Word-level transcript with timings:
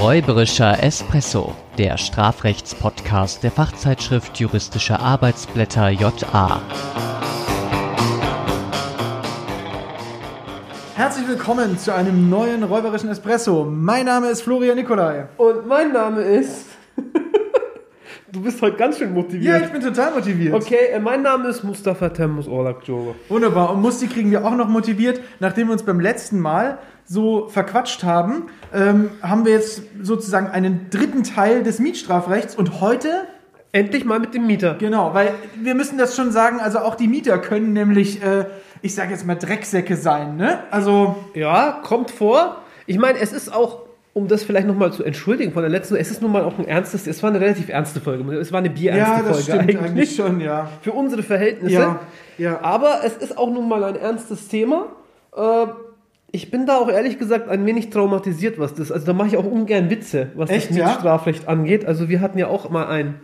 Räuberischer 0.00 0.80
Espresso, 0.80 1.56
der 1.76 1.98
Strafrechtspodcast 1.98 3.42
der 3.42 3.50
Fachzeitschrift 3.50 4.38
Juristische 4.38 5.00
Arbeitsblätter 5.00 5.88
JA. 5.88 6.62
Herzlich 10.94 11.26
willkommen 11.26 11.76
zu 11.78 11.92
einem 11.92 12.30
neuen 12.30 12.62
Räuberischen 12.62 13.10
Espresso. 13.10 13.64
Mein 13.64 14.06
Name 14.06 14.28
ist 14.28 14.42
Florian 14.42 14.76
Nikolai. 14.76 15.26
Und 15.36 15.66
mein 15.66 15.92
Name 15.92 16.20
ist. 16.20 16.66
du 18.32 18.40
bist 18.40 18.62
heute 18.62 18.76
ganz 18.76 18.98
schön 18.98 19.12
motiviert. 19.12 19.60
Ja, 19.60 19.66
ich 19.66 19.72
bin 19.72 19.82
total 19.82 20.14
motiviert. 20.14 20.54
Okay, 20.54 20.92
äh, 20.92 21.00
mein 21.00 21.22
Name 21.22 21.48
ist 21.48 21.64
Mustafa 21.64 22.10
Temmuz 22.10 22.46
Orlak 22.46 22.86
Jogo. 22.86 23.16
Wunderbar. 23.28 23.72
Und 23.72 23.82
Musti 23.82 24.06
kriegen 24.06 24.30
wir 24.30 24.46
auch 24.46 24.54
noch 24.54 24.68
motiviert. 24.68 25.20
Nachdem 25.40 25.66
wir 25.66 25.72
uns 25.72 25.82
beim 25.82 25.98
letzten 25.98 26.38
Mal 26.38 26.78
so 27.08 27.48
verquatscht 27.48 28.04
haben, 28.04 28.44
ähm, 28.72 29.10
haben 29.22 29.44
wir 29.44 29.52
jetzt 29.52 29.82
sozusagen 30.02 30.48
einen 30.48 30.90
dritten 30.90 31.24
Teil 31.24 31.62
des 31.62 31.78
Mietstrafrechts. 31.78 32.54
Und 32.54 32.80
heute 32.80 33.26
Endlich 33.70 34.04
mal 34.06 34.18
mit 34.18 34.32
dem 34.32 34.46
Mieter. 34.46 34.76
Genau, 34.78 35.12
weil 35.12 35.34
wir 35.62 35.74
müssen 35.74 35.98
das 35.98 36.16
schon 36.16 36.32
sagen, 36.32 36.58
also 36.58 36.78
auch 36.78 36.94
die 36.94 37.06
Mieter 37.06 37.36
können 37.38 37.74
nämlich, 37.74 38.22
äh, 38.22 38.46
ich 38.80 38.94
sage 38.94 39.10
jetzt 39.10 39.26
mal, 39.26 39.34
Drecksäcke 39.34 39.96
sein, 39.96 40.36
ne? 40.36 40.60
Also, 40.70 41.16
Ja, 41.34 41.80
kommt 41.82 42.10
vor. 42.10 42.62
Ich 42.86 42.98
meine, 42.98 43.18
es 43.18 43.34
ist 43.34 43.52
auch, 43.52 43.82
um 44.14 44.26
das 44.26 44.42
vielleicht 44.42 44.66
nochmal 44.66 44.90
zu 44.92 45.04
entschuldigen 45.04 45.52
von 45.52 45.62
der 45.62 45.70
letzten, 45.70 45.96
es 45.96 46.10
ist 46.10 46.22
nun 46.22 46.32
mal 46.32 46.44
auch 46.44 46.58
ein 46.58 46.66
ernstes, 46.66 47.06
es 47.06 47.22
war 47.22 47.28
eine 47.28 47.42
relativ 47.42 47.68
ernste 47.68 48.00
Folge. 48.00 48.24
Es 48.38 48.52
war 48.52 48.60
eine 48.60 48.70
bierernste 48.70 49.16
ja, 49.16 49.18
das 49.18 49.28
Folge 49.28 49.42
stimmt 49.42 49.60
eigentlich. 49.60 49.78
eigentlich 49.78 50.16
schon, 50.16 50.40
ja. 50.40 50.70
Für 50.80 50.92
unsere 50.92 51.22
Verhältnisse. 51.22 51.74
Ja, 51.74 52.00
ja. 52.38 52.60
Aber 52.62 53.00
es 53.04 53.18
ist 53.18 53.36
auch 53.36 53.50
nun 53.50 53.68
mal 53.68 53.84
ein 53.84 53.96
ernstes 53.96 54.48
Thema. 54.48 54.86
Äh, 55.36 55.66
ich 56.30 56.50
bin 56.50 56.66
da 56.66 56.76
auch 56.78 56.90
ehrlich 56.90 57.18
gesagt 57.18 57.48
ein 57.48 57.64
wenig 57.66 57.90
traumatisiert, 57.90 58.58
was 58.58 58.74
das. 58.74 58.92
Also 58.92 59.06
da 59.06 59.12
mache 59.12 59.28
ich 59.28 59.36
auch 59.36 59.44
ungern 59.46 59.88
Witze, 59.90 60.28
was 60.34 60.50
Echt, 60.50 60.70
das 60.70 60.76
ja? 60.76 60.86
Mietstrafrecht 60.86 61.48
angeht. 61.48 61.84
Also 61.86 62.08
wir 62.08 62.20
hatten 62.20 62.38
ja 62.38 62.48
auch 62.48 62.68
mal 62.70 62.86
einen 62.86 63.14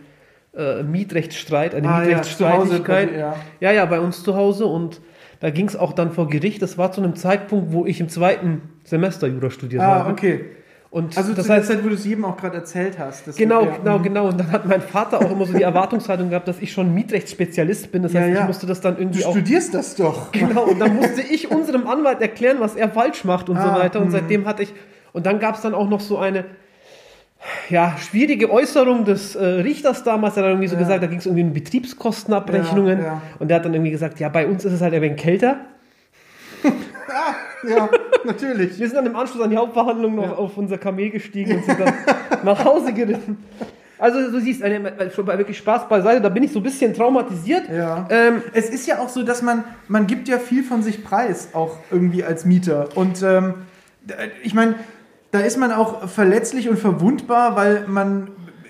äh, 0.55 0.81
Mietrechtsstreit, 0.83 1.75
eine 1.75 1.87
Ah, 1.87 2.01
ja, 2.01 2.07
Mietrechtsstreitigkeit. 2.07 3.09
zu 3.09 3.15
Hause, 3.15 3.19
ja. 3.19 3.35
ja, 3.59 3.71
ja, 3.71 3.85
bei 3.85 3.99
uns 3.99 4.23
zu 4.23 4.35
Hause 4.35 4.65
und 4.65 5.01
da 5.39 5.49
ging 5.49 5.67
es 5.67 5.75
auch 5.75 5.93
dann 5.93 6.11
vor 6.11 6.29
Gericht. 6.29 6.61
Das 6.61 6.77
war 6.77 6.91
zu 6.91 7.01
einem 7.01 7.15
Zeitpunkt, 7.15 7.73
wo 7.73 7.85
ich 7.85 7.99
im 7.99 8.09
zweiten 8.09 8.61
Semester 8.85 9.27
Jura 9.27 9.49
studiert 9.51 9.81
Ah, 9.83 9.99
habe. 9.99 10.11
okay. 10.11 10.45
Und 10.95 11.17
Also 11.17 11.33
das 11.33 11.43
zu 11.43 11.49
der 11.51 11.57
heißt, 11.57 11.67
Zeit, 11.67 11.83
wo 11.83 11.89
du 11.89 11.95
es 11.95 12.05
jedem 12.05 12.23
auch 12.23 12.37
gerade 12.37 12.55
erzählt 12.55 12.97
hast. 12.97 13.35
Genau, 13.35 13.65
genau, 13.65 13.97
mhm. 13.99 14.03
genau. 14.03 14.27
Und 14.29 14.39
dann 14.39 14.49
hat 14.49 14.65
mein 14.65 14.79
Vater 14.79 15.17
auch 15.19 15.29
immer 15.29 15.45
so 15.45 15.51
die 15.51 15.61
Erwartungshaltung 15.71 16.29
gehabt, 16.29 16.47
dass 16.47 16.59
ich 16.61 16.71
schon 16.71 16.93
Mietrechtsspezialist 16.93 17.91
bin. 17.91 18.03
Das 18.03 18.13
Ja, 18.13 18.21
heißt, 18.21 18.33
ja. 18.33 18.41
ich 18.43 18.47
musste 18.47 18.65
das 18.65 18.79
dann 18.79 18.95
Du 18.95 19.01
irgendwie 19.01 19.25
auch. 19.25 19.31
studierst 19.31 19.73
das 19.73 19.95
doch. 19.97 20.31
Genau, 20.31 20.63
und 20.63 20.79
dann 20.79 20.95
musste 20.95 21.19
ich 21.21 21.51
unserem 21.51 21.85
Anwalt 21.87 22.21
erklären, 22.21 22.61
was 22.61 22.75
er 22.77 22.87
falsch 22.87 23.25
macht 23.25 23.49
und 23.49 23.57
Ah, 23.57 23.75
so 23.75 23.81
weiter. 23.81 23.99
Und 23.99 24.07
mhm. 24.07 24.11
seitdem 24.11 24.45
hatte 24.45 24.63
ich. 24.63 24.73
Und 25.11 25.25
dann 25.25 25.41
gab 25.41 25.55
es 25.55 25.61
dann 25.63 25.73
auch 25.73 25.89
noch 25.89 25.99
so 25.99 26.17
eine 26.17 26.45
ja, 27.69 27.97
schwierige 27.97 28.49
Äußerung 28.49 29.03
des 29.03 29.35
äh, 29.35 29.45
Richters 29.45 30.05
damals. 30.05 30.35
Der 30.35 30.43
hat 30.43 30.47
dann 30.47 30.53
irgendwie 30.53 30.69
so 30.69 30.75
Ja. 30.75 30.79
gesagt, 30.81 31.03
da 31.03 31.07
ging 31.07 31.17
es 31.19 31.25
irgendwie 31.25 31.43
um 31.43 31.51
Betriebskostenabrechnungen. 31.51 32.99
Ja, 32.99 33.05
ja. 33.05 33.21
Und 33.39 33.49
der 33.49 33.57
hat 33.57 33.65
dann 33.65 33.73
irgendwie 33.73 33.91
gesagt, 33.91 34.21
ja, 34.21 34.29
bei 34.29 34.47
uns 34.47 34.63
ist 34.63 34.71
es 34.71 34.79
halt 34.79 34.93
ein 34.93 35.01
wenig 35.01 35.17
kälter. 35.21 35.57
Ja, 37.67 37.89
natürlich. 38.25 38.77
Wir 38.79 38.87
sind 38.87 38.95
dann 38.97 39.05
im 39.05 39.15
Anschluss 39.15 39.41
an 39.43 39.49
die 39.49 39.57
Hauptverhandlung 39.57 40.15
noch 40.15 40.23
Ja. 40.23 40.33
auf 40.33 40.57
unser 40.57 40.77
Kamel 40.77 41.09
gestiegen 41.11 41.55
und 41.57 41.65
sind 41.65 41.79
dann 41.79 41.93
nach 42.43 42.63
Hause 42.65 42.93
geritten. 42.93 43.37
Also 43.97 44.29
du 44.29 44.39
siehst, 44.41 44.61
eine, 44.61 45.09
schon 45.15 45.25
bei 45.25 45.37
wirklich 45.37 45.57
Spaß 45.57 45.87
beiseite, 45.87 46.19
da 46.21 46.27
bin 46.29 46.43
ich 46.43 46.51
so 46.51 46.59
ein 46.59 46.63
bisschen 46.63 46.93
traumatisiert. 46.93 47.69
Ja. 47.69 48.05
Ähm, 48.09 48.41
Es 48.53 48.69
ist 48.69 48.85
ja 48.87 48.99
auch 48.99 49.07
so, 49.09 49.23
dass 49.23 49.41
man, 49.41 49.63
man 49.87 50.05
gibt 50.05 50.27
ja 50.27 50.37
viel 50.37 50.63
von 50.63 50.83
sich 50.83 51.03
preis, 51.03 51.49
auch 51.53 51.77
irgendwie 51.91 52.23
als 52.23 52.43
Mieter. 52.43 52.89
Und 52.95 53.23
ähm, 53.23 53.53
ich 54.43 54.53
meine, 54.53 54.75
da 55.31 55.39
ist 55.39 55.57
man 55.57 55.71
auch 55.71 56.07
verletzlich 56.09 56.67
und 56.69 56.77
verwundbar, 56.77 57.55
weil 57.55 57.85
man, 57.87 58.27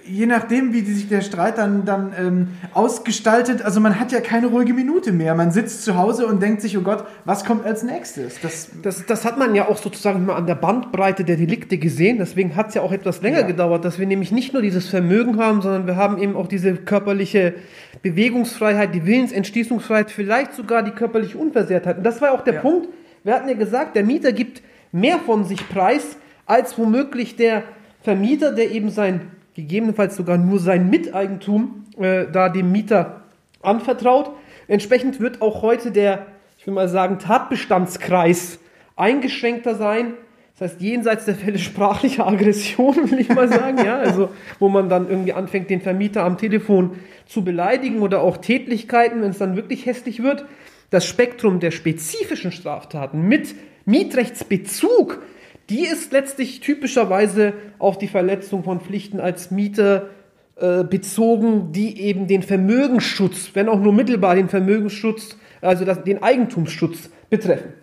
je 0.07 0.25
nachdem, 0.25 0.71
wie 0.73 0.81
sich 0.81 1.07
der 1.09 1.21
Streit 1.21 1.57
dann, 1.57 1.83
dann 1.85 2.13
ähm, 2.17 2.47
ausgestaltet, 2.73 3.61
also 3.63 3.79
man 3.79 3.99
hat 3.99 4.11
ja 4.11 4.21
keine 4.21 4.47
ruhige 4.47 4.73
Minute 4.73 5.11
mehr. 5.11 5.33
Man 5.35 5.51
sitzt 5.51 5.83
zu 5.83 5.97
Hause 5.97 6.27
und 6.27 6.41
denkt 6.41 6.61
sich, 6.61 6.77
oh 6.77 6.81
Gott, 6.81 7.05
was 7.25 7.43
kommt 7.45 7.66
als 7.66 7.83
nächstes? 7.83 8.39
Das, 8.41 8.69
Das, 8.81 9.05
das 9.05 9.25
hat 9.25 9.38
man 9.39 9.55
ja 9.55 9.67
auch 9.67 9.77
sozusagen 9.77 10.25
mal 10.25 10.35
an 10.35 10.45
der 10.47 10.55
Bandbreite 10.55 11.23
der 11.23 11.35
Delikte 11.38 11.77
gesehen. 11.77 12.17
Deswegen 12.19 12.55
hat 12.55 12.69
es 12.69 12.75
ja 12.75 12.81
auch 12.81 12.91
etwas 12.91 13.21
länger 13.21 13.41
Ja. 13.41 13.47
gedauert, 13.47 13.83
dass 13.83 13.97
wir 13.99 14.05
nämlich 14.05 14.31
nicht 14.31 14.53
nur 14.53 14.61
dieses 14.61 14.88
Vermögen 14.88 15.38
haben, 15.38 15.61
sondern 15.61 15.88
wir 15.88 15.95
haben 15.95 16.17
eben 16.19 16.35
auch 16.35 16.47
diese 16.47 16.75
körperliche 16.75 17.55
Bewegungsfreiheit, 18.03 18.94
die 18.94 19.05
Willensentschließungsfreiheit, 19.05 20.11
vielleicht 20.11 20.53
sogar 20.53 20.83
die 20.83 20.91
körperliche 20.91 21.38
Unversehrtheit. 21.38 21.97
Und 21.97 22.03
das 22.03 22.21
war 22.21 22.31
auch 22.31 22.44
der 22.44 22.55
Ja. 22.55 22.61
Punkt. 22.61 22.88
Wir 23.23 23.33
hatten 23.33 23.49
ja 23.49 23.55
gesagt, 23.55 23.95
der 23.95 24.03
Mieter 24.03 24.31
gibt 24.31 24.61
mehr 24.91 25.17
von 25.17 25.44
sich 25.45 25.67
preis, 25.67 26.17
als 26.45 26.77
womöglich 26.77 27.35
der 27.35 27.63
Vermieter, 28.03 28.51
der 28.51 28.69
eben 28.71 28.91
sein, 28.91 29.21
gegebenenfalls 29.55 30.16
sogar 30.16 30.38
nur 30.38 30.59
sein 30.59 30.89
Miteigentum 30.89 31.85
äh, 31.97 32.25
da 32.31 32.49
dem 32.49 32.71
Mieter 32.71 33.21
anvertraut. 33.61 34.31
Entsprechend 34.67 35.19
wird 35.19 35.41
auch 35.41 35.61
heute 35.61 35.91
der, 35.91 36.27
ich 36.57 36.67
will 36.67 36.73
mal 36.73 36.89
sagen, 36.89 37.19
Tatbestandskreis 37.19 38.59
eingeschränkter 38.95 39.75
sein. 39.75 40.13
Das 40.57 40.71
heißt, 40.71 40.81
jenseits 40.81 41.25
der 41.25 41.35
Fälle 41.35 41.57
sprachlicher 41.57 42.27
Aggression, 42.27 43.11
will 43.11 43.19
ich 43.19 43.29
mal 43.29 43.47
sagen, 43.47 43.77
ja, 43.83 43.97
also 43.97 44.29
wo 44.59 44.69
man 44.69 44.89
dann 44.89 45.09
irgendwie 45.09 45.33
anfängt, 45.33 45.69
den 45.69 45.81
Vermieter 45.81 46.23
am 46.23 46.38
Telefon 46.38 46.91
zu 47.25 47.44
beleidigen 47.44 48.01
oder 48.01 48.21
auch 48.21 48.38
Tätlichkeiten, 48.38 49.21
wenn 49.21 49.31
es 49.31 49.38
dann 49.38 49.55
wirklich 49.55 49.85
hässlich 49.85 50.23
wird. 50.23 50.45
Das 50.91 51.05
Spektrum 51.05 51.59
der 51.59 51.71
spezifischen 51.71 52.51
Straftaten 52.51 53.21
mit 53.21 53.55
Mietrechtsbezug, 53.85 55.21
die 55.69 55.85
ist 55.85 56.11
letztlich 56.11 56.59
typischerweise 56.59 57.53
auf 57.79 57.97
die 57.97 58.07
Verletzung 58.07 58.63
von 58.63 58.81
Pflichten 58.81 59.19
als 59.19 59.51
Mieter 59.51 60.09
äh, 60.57 60.83
bezogen, 60.83 61.71
die 61.71 61.99
eben 62.01 62.27
den 62.27 62.43
Vermögensschutz, 62.43 63.51
wenn 63.53 63.67
auch 63.67 63.79
nur 63.79 63.93
mittelbar 63.93 64.35
den 64.35 64.47
Vermögensschutz, 64.47 65.37
also 65.61 65.85
das, 65.85 66.03
den 66.03 66.21
Eigentumsschutz 66.21 67.09
betreffen. 67.29 67.73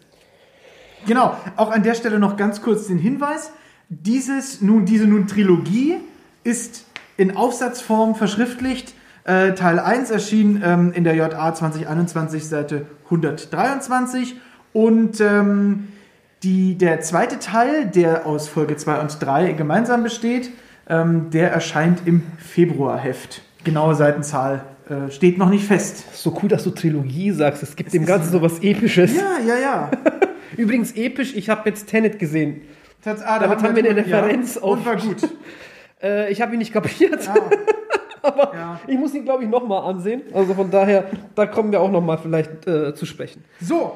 Genau, 1.06 1.36
auch 1.56 1.70
an 1.70 1.82
der 1.82 1.94
Stelle 1.94 2.18
noch 2.18 2.36
ganz 2.36 2.62
kurz 2.62 2.86
den 2.86 2.98
Hinweis. 2.98 3.52
Dieses, 3.88 4.62
nun, 4.62 4.86
diese 4.86 5.06
nun 5.06 5.26
Trilogie 5.26 5.96
ist 6.44 6.86
in 7.16 7.36
Aufsatzform 7.36 8.14
verschriftlicht. 8.14 8.94
Äh, 9.24 9.52
Teil 9.54 9.78
1 9.78 10.10
erschien 10.10 10.62
ähm, 10.64 10.92
in 10.92 11.04
der 11.04 11.14
JA 11.14 11.54
2021 11.54 12.48
Seite 12.48 12.86
123 13.04 14.36
und 14.72 15.20
ähm, 15.20 15.88
die, 16.42 16.76
der 16.76 17.00
zweite 17.00 17.38
Teil, 17.38 17.86
der 17.86 18.26
aus 18.26 18.48
Folge 18.48 18.76
2 18.76 19.00
und 19.00 19.16
3 19.20 19.52
gemeinsam 19.52 20.02
besteht, 20.02 20.50
ähm, 20.88 21.30
der 21.30 21.52
erscheint 21.52 22.02
im 22.06 22.22
Februarheft. 22.38 23.42
Genaue 23.64 23.94
Seitenzahl 23.94 24.64
äh, 24.88 25.10
steht 25.10 25.38
noch 25.38 25.48
nicht 25.48 25.64
fest. 25.64 26.04
So 26.16 26.36
cool, 26.42 26.48
dass 26.48 26.64
du 26.64 26.70
Trilogie 26.70 27.30
sagst. 27.30 27.62
Es 27.62 27.76
gibt 27.76 27.92
dem 27.94 28.04
Ganzen 28.06 28.32
so 28.32 28.42
was 28.42 28.58
Episches. 28.60 29.14
Ja, 29.16 29.38
ja, 29.46 29.56
ja. 29.58 29.90
Übrigens 30.56 30.92
episch, 30.92 31.34
ich 31.34 31.48
habe 31.48 31.68
jetzt 31.68 31.86
Tenet 31.88 32.18
gesehen. 32.18 32.62
Tats- 33.04 33.22
ah, 33.22 33.38
da 33.38 33.46
Damit 33.46 33.62
haben 33.64 33.76
wir 33.76 33.84
eine 33.88 33.96
Referenz 33.96 34.56
ja, 34.56 34.62
auf- 34.62 34.70
Und 34.78 34.86
war 34.86 34.96
gut. 34.96 35.16
Äh, 36.04 36.32
ich 36.32 36.42
habe 36.42 36.52
ihn 36.54 36.58
nicht 36.58 36.72
kapiert, 36.72 37.28
Ah, 37.28 37.34
aber 38.22 38.52
ja. 38.56 38.80
ich 38.88 38.98
muss 38.98 39.14
ihn, 39.14 39.24
glaube 39.24 39.44
ich, 39.44 39.48
nochmal 39.48 39.88
ansehen. 39.88 40.22
Also 40.34 40.52
von 40.52 40.68
daher, 40.68 41.04
da 41.36 41.46
kommen 41.46 41.70
wir 41.70 41.80
auch 41.80 41.92
nochmal 41.92 42.18
vielleicht 42.18 42.66
äh, 42.66 42.92
zu 42.92 43.06
sprechen. 43.06 43.44
So, 43.60 43.92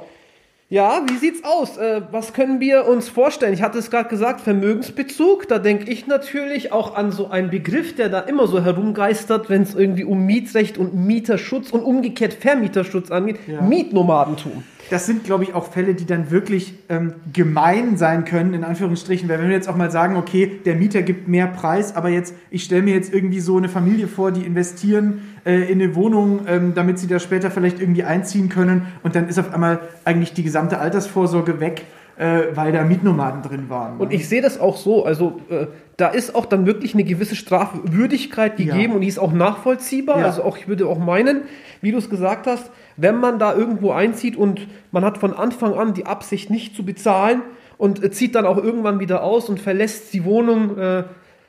Ja, 0.69 1.07
wie 1.09 1.17
sieht's 1.17 1.45
aus? 1.45 1.77
Äh, 1.77 2.03
was 2.11 2.33
können 2.33 2.59
wir 2.59 2.89
uns 2.89 3.09
vorstellen? 3.09 3.55
Ich 3.55 3.63
hatte 3.63 3.79
es 3.79 3.89
gerade 3.89 4.09
gesagt, 4.09 4.41
Vermögensbezug. 4.41 5.47
Da 5.47 5.61
denke 5.61 5.89
ich 5.89 6.09
natürlich 6.09 6.73
auch 6.73 6.97
an 6.97 7.13
so 7.13 7.29
einen 7.29 7.51
Begriff, 7.51 7.95
der 7.95 8.09
da 8.09 8.19
immer 8.19 8.49
so 8.49 8.65
herumgeistert, 8.65 9.49
wenn 9.49 9.63
es 9.63 9.77
irgendwie 9.77 10.03
um 10.03 10.27
Mietrecht 10.27 10.77
und 10.77 10.93
Mieterschutz 10.93 11.71
und 11.71 11.85
umgekehrt 11.85 12.35
Vermieterschutz 12.35 13.13
angeht. 13.13 13.39
Ja. 13.47 13.61
Mietnomadentum. 13.61 14.65
Das 14.91 15.07
sind, 15.07 15.25
glaube 15.25 15.45
ich, 15.45 15.55
auch 15.55 15.71
Fälle, 15.71 15.95
die 15.95 16.07
dann 16.07 16.31
wirklich 16.31 16.75
ähm, 16.89 17.15
gemein 17.33 17.97
sein 17.97 18.25
können, 18.25 18.55
in 18.55 18.63
Anführungsstrichen. 18.63 19.29
Weil 19.29 19.41
wenn 19.41 19.49
wir 19.49 19.57
jetzt 19.57 19.69
auch 19.69 19.77
mal 19.77 19.91
sagen, 19.91 20.17
okay, 20.17 20.61
der 20.65 20.77
Mieter 20.77 21.03
gibt 21.03 21.27
mehr 21.29 21.49
Preis, 21.49 21.97
aber 21.97 22.09
jetzt, 22.09 22.35
ich 22.51 22.63
stelle 22.65 22.83
mir 22.83 22.95
jetzt 22.95 23.13
irgendwie 23.13 23.41
so 23.41 23.57
eine 23.57 23.69
Familie 23.69 24.07
vor, 24.07 24.31
die 24.31 24.43
investieren 24.43 25.23
äh, 25.45 25.71
in 25.71 25.81
eine 25.83 25.95
Wohnung, 25.95 26.41
ähm, 26.47 26.73
damit 26.75 26.99
sie 26.99 27.07
da 27.07 27.19
später 27.19 27.51
vielleicht 27.51 27.81
irgendwie 27.81 28.05
einziehen 28.05 28.49
können 28.49 28.87
und 29.03 29.17
dann 29.17 29.29
ist 29.29 29.39
auf 29.39 29.53
einmal 29.53 29.81
eigentlich 30.05 30.35
die 30.35 30.43
gesamte 30.43 30.79
Altersvorsorge 30.79 31.59
weg, 31.61 31.85
äh, 32.17 32.43
weil 32.55 32.73
da 32.73 32.85
Mietnomaden 32.85 33.43
drin 33.43 33.69
waren. 33.69 33.99
Und 33.99 34.13
ich 34.13 34.29
sehe 34.29 34.41
das 34.41 34.59
auch 34.59 34.77
so, 34.77 35.05
also 35.05 35.41
äh, 35.51 35.67
da 35.97 36.09
ist 36.09 36.35
auch 36.35 36.47
dann 36.47 36.65
wirklich 36.67 36.95
eine 36.95 37.05
gewisse 37.05 37.37
Strafwürdigkeit 37.37 38.57
gegeben 38.57 38.91
Ja. 38.91 38.95
und 38.95 39.01
die 39.01 39.09
ist 39.09 39.19
auch 39.19 39.33
nachvollziehbar. 39.33 40.21
Ja. 40.21 40.27
Also 40.27 40.43
auch, 40.43 40.57
ich 40.57 40.69
würde 40.69 40.87
auch 40.87 40.99
meinen, 40.99 41.43
wie 41.81 41.93
du 41.93 41.99
es 41.99 42.09
gesagt 42.11 42.47
hast, 42.47 42.71
wenn 42.97 43.17
man 43.17 43.39
da 43.39 43.55
irgendwo 43.55 43.93
einzieht 43.93 44.37
und 44.37 44.67
man 44.93 45.05
hat 45.05 45.19
von 45.19 45.35
Anfang 45.35 45.75
an 45.75 45.95
die 45.95 46.07
Absicht 46.07 46.51
nicht 46.51 46.75
zu 46.75 46.85
bezahlen 46.85 47.43
und 47.79 48.03
äh, 48.03 48.11
zieht 48.11 48.35
dann 48.35 48.47
auch 48.47 48.57
irgendwann 48.57 49.01
wieder 49.01 49.23
aus 49.23 49.49
und 49.49 49.61
verlässt 49.61 50.13
die 50.15 50.25
Wohnung, 50.25 50.79
äh, 50.79 51.05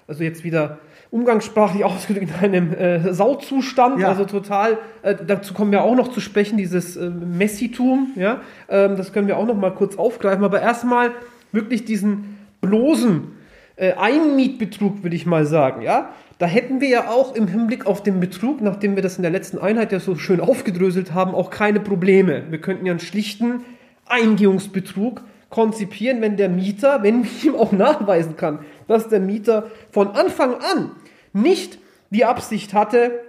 also 0.07 0.23
jetzt 0.23 0.43
wieder 0.43 0.79
umgangssprachlich 1.09 1.83
ausgedrückt 1.85 2.31
in 2.41 2.43
einem 2.43 2.73
äh, 2.73 3.13
Sauzustand, 3.13 3.99
Ja. 3.99 4.09
also 4.09 4.25
total, 4.25 4.77
äh, 5.03 5.15
dazu 5.25 5.53
kommen 5.53 5.71
wir 5.71 5.83
auch 5.83 5.95
noch 5.95 6.09
zu 6.09 6.19
sprechen, 6.19 6.57
dieses 6.57 6.97
äh, 6.97 7.09
Messitum, 7.09 8.11
ja, 8.15 8.41
ähm, 8.69 8.97
das 8.97 9.13
können 9.13 9.27
wir 9.27 9.37
auch 9.37 9.45
noch 9.47 9.55
mal 9.55 9.71
kurz 9.71 9.95
aufgreifen, 9.97 10.43
aber 10.43 10.61
erstmal 10.61 11.11
wirklich 11.53 11.85
diesen 11.85 12.37
bloßen 12.61 13.31
äh, 13.77 13.93
Einmietbetrug, 13.93 15.03
würde 15.03 15.15
ich 15.15 15.25
mal 15.25 15.45
sagen, 15.45 15.81
ja. 15.81 16.09
Da 16.37 16.45
hätten 16.45 16.81
wir 16.81 16.89
ja 16.89 17.09
auch 17.09 17.35
im 17.35 17.47
Hinblick 17.47 17.87
auf 17.87 18.03
den 18.03 18.19
Betrug, 18.19 18.61
nachdem 18.61 18.95
wir 18.95 19.01
das 19.01 19.17
in 19.17 19.23
der 19.23 19.31
letzten 19.31 19.57
Einheit 19.57 19.91
ja 19.91 19.99
so 19.99 20.15
schön 20.15 20.39
aufgedröselt 20.39 21.13
haben, 21.13 21.33
auch 21.33 21.49
keine 21.49 21.79
Probleme. 21.79 22.43
Wir 22.49 22.61
könnten 22.61 22.85
ja 22.85 22.91
einen 22.91 22.99
schlichten 22.99 23.63
Eingehungsbetrug 24.05 25.23
konzipieren, 25.49 26.21
wenn 26.21 26.37
der 26.37 26.49
Mieter, 26.49 27.01
wenn 27.01 27.23
ich 27.23 27.45
ihm 27.45 27.55
auch 27.55 27.71
nachweisen 27.71 28.37
kann, 28.37 28.59
dass 28.87 29.09
der 29.09 29.19
Mieter 29.19 29.71
von 29.91 30.09
Anfang 30.09 30.55
an 30.55 30.91
nicht 31.33 31.79
die 32.11 32.25
Absicht 32.25 32.73
hatte, 32.73 33.19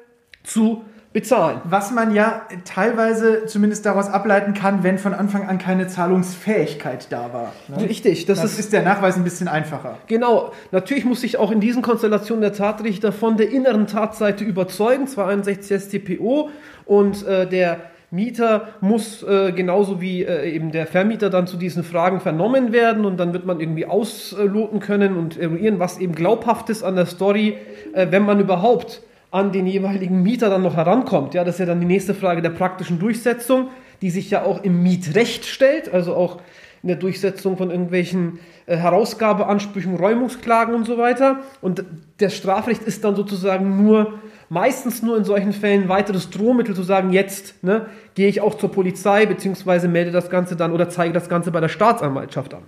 zu 0.42 0.84
bezahlen. 1.18 1.60
Was 1.64 1.90
man 1.90 2.14
ja 2.14 2.42
teilweise 2.64 3.46
zumindest 3.46 3.84
daraus 3.84 4.08
ableiten 4.08 4.54
kann, 4.54 4.84
wenn 4.84 4.98
von 4.98 5.14
Anfang 5.14 5.48
an 5.48 5.58
keine 5.58 5.88
Zahlungsfähigkeit 5.88 7.08
da 7.10 7.32
war. 7.32 7.52
Ne? 7.66 7.88
Richtig, 7.88 8.26
das, 8.26 8.40
Das 8.40 8.52
ist, 8.52 8.60
ist 8.60 8.72
der 8.72 8.82
Nachweis 8.82 9.16
ein 9.16 9.24
bisschen 9.24 9.48
einfacher. 9.48 9.98
genau. 10.06 10.52
Natürlich 10.70 11.04
muss 11.04 11.22
sich 11.22 11.36
auch 11.36 11.50
in 11.50 11.58
diesen 11.58 11.82
Konstellationen 11.82 12.40
der 12.40 12.52
Tatrichter 12.52 13.10
von 13.10 13.36
der 13.36 13.50
inneren 13.50 13.88
Tatseite 13.88 14.44
überzeugen, 14.44 15.08
261 15.08 15.82
StPO 15.82 16.50
und 16.86 17.26
äh, 17.26 17.48
der 17.48 17.78
Mieter 18.12 18.68
muss 18.80 19.24
äh, 19.24 19.50
genauso 19.50 20.00
wie 20.00 20.22
äh, 20.22 20.48
eben 20.50 20.70
der 20.70 20.86
Vermieter 20.86 21.30
dann 21.30 21.48
zu 21.48 21.56
diesen 21.56 21.82
Fragen 21.82 22.20
vernommen 22.20 22.72
werden 22.72 23.04
und 23.04 23.18
dann 23.18 23.32
wird 23.32 23.44
man 23.44 23.58
irgendwie 23.58 23.86
ausloten 23.86 24.78
können 24.78 25.16
und 25.16 25.36
eruieren, 25.36 25.80
was 25.80 25.98
eben 25.98 26.14
glaubhaft 26.14 26.70
ist 26.70 26.84
an 26.84 26.94
der 26.94 27.06
Story, 27.06 27.58
äh, 27.92 28.06
wenn 28.10 28.22
man 28.22 28.38
überhaupt 28.38 29.02
an 29.30 29.52
den 29.52 29.66
jeweiligen 29.66 30.22
Mieter 30.22 30.48
dann 30.48 30.62
noch 30.62 30.76
herankommt. 30.76 31.34
Ja, 31.34 31.44
das 31.44 31.56
ist 31.56 31.60
ja 31.60 31.66
dann 31.66 31.80
die 31.80 31.86
nächste 31.86 32.14
Frage 32.14 32.42
der 32.42 32.50
praktischen 32.50 32.98
Durchsetzung, 32.98 33.68
die 34.00 34.10
sich 34.10 34.30
ja 34.30 34.44
auch 34.44 34.62
im 34.62 34.82
Mietrecht 34.82 35.44
stellt, 35.44 35.92
also 35.92 36.14
auch 36.14 36.40
in 36.82 36.88
der 36.88 36.96
Durchsetzung 36.96 37.56
von 37.56 37.70
irgendwelchen 37.70 38.38
äh, 38.66 38.76
Herausgabeansprüchen, 38.76 39.96
Räumungsklagen 39.96 40.74
und 40.74 40.84
so 40.84 40.96
weiter. 40.96 41.40
Und 41.60 41.84
das 42.18 42.34
Strafrecht 42.34 42.82
ist 42.82 43.04
dann 43.04 43.16
sozusagen 43.16 43.82
nur, 43.82 44.20
meistens 44.48 45.02
nur 45.02 45.16
in 45.16 45.24
solchen 45.24 45.52
Fällen 45.52 45.88
weiteres 45.88 46.30
Drohmittel 46.30 46.74
zu 46.74 46.82
sagen, 46.82 47.12
jetzt 47.12 47.62
ne, 47.64 47.86
gehe 48.14 48.28
ich 48.28 48.40
auch 48.40 48.54
zur 48.54 48.70
Polizei, 48.70 49.26
beziehungsweise 49.26 49.88
melde 49.88 50.12
das 50.12 50.30
Ganze 50.30 50.56
dann 50.56 50.72
oder 50.72 50.88
zeige 50.88 51.12
das 51.12 51.28
Ganze 51.28 51.50
bei 51.50 51.60
der 51.60 51.68
Staatsanwaltschaft 51.68 52.54
an. 52.54 52.62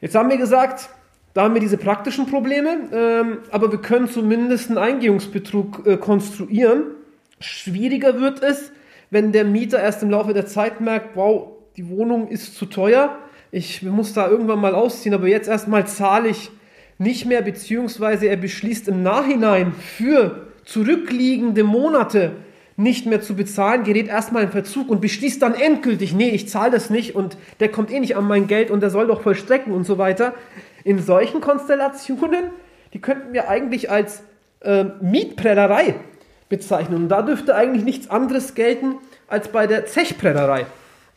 Jetzt 0.00 0.14
haben 0.14 0.28
wir 0.28 0.36
gesagt, 0.36 0.90
da 1.36 1.42
haben 1.42 1.52
wir 1.52 1.60
diese 1.60 1.76
praktischen 1.76 2.24
Probleme, 2.24 2.88
ähm, 2.94 3.38
aber 3.50 3.70
wir 3.70 3.78
können 3.78 4.08
zumindest 4.08 4.70
einen 4.70 4.78
Eingehungsbetrug 4.78 5.86
äh, 5.86 5.98
konstruieren. 5.98 6.84
Schwieriger 7.40 8.18
wird 8.18 8.42
es, 8.42 8.72
wenn 9.10 9.32
der 9.32 9.44
Mieter 9.44 9.78
erst 9.78 10.02
im 10.02 10.08
Laufe 10.08 10.32
der 10.32 10.46
Zeit 10.46 10.80
merkt, 10.80 11.14
wow, 11.14 11.48
die 11.76 11.90
Wohnung 11.90 12.28
ist 12.28 12.56
zu 12.56 12.64
teuer, 12.64 13.18
ich 13.50 13.82
muss 13.82 14.14
da 14.14 14.30
irgendwann 14.30 14.62
mal 14.62 14.74
ausziehen, 14.74 15.14
aber 15.14 15.28
jetzt 15.28 15.46
erstmal 15.46 15.86
zahle 15.86 16.30
ich 16.30 16.50
nicht 16.96 17.26
mehr, 17.26 17.42
beziehungsweise 17.42 18.28
er 18.28 18.38
beschließt 18.38 18.88
im 18.88 19.02
Nachhinein 19.02 19.74
für 19.74 20.46
zurückliegende 20.64 21.64
Monate 21.64 22.32
nicht 22.76 23.06
mehr 23.06 23.22
zu 23.22 23.34
bezahlen, 23.34 23.84
gerät 23.84 24.08
erstmal 24.08 24.42
in 24.42 24.50
Verzug 24.50 24.90
und 24.90 25.00
beschließt 25.00 25.40
dann 25.40 25.54
endgültig, 25.54 26.12
nee, 26.12 26.28
ich 26.28 26.48
zahle 26.48 26.72
das 26.72 26.90
nicht 26.90 27.14
und 27.14 27.38
der 27.60 27.70
kommt 27.70 27.90
eh 27.90 28.00
nicht 28.00 28.16
an 28.16 28.26
mein 28.26 28.46
Geld 28.46 28.70
und 28.70 28.80
der 28.80 28.90
soll 28.90 29.06
doch 29.06 29.22
vollstrecken 29.22 29.72
und 29.72 29.84
so 29.84 29.96
weiter. 29.96 30.34
In 30.84 31.02
solchen 31.02 31.40
Konstellationen, 31.40 32.44
die 32.92 33.00
könnten 33.00 33.32
wir 33.32 33.48
eigentlich 33.48 33.90
als 33.90 34.22
äh, 34.60 34.84
Mietprellerei 35.00 35.94
bezeichnen. 36.48 37.04
Und 37.04 37.08
da 37.08 37.22
dürfte 37.22 37.54
eigentlich 37.54 37.84
nichts 37.84 38.10
anderes 38.10 38.54
gelten 38.54 38.96
als 39.26 39.48
bei 39.48 39.66
der 39.66 39.86
Zechprellerei. 39.86 40.66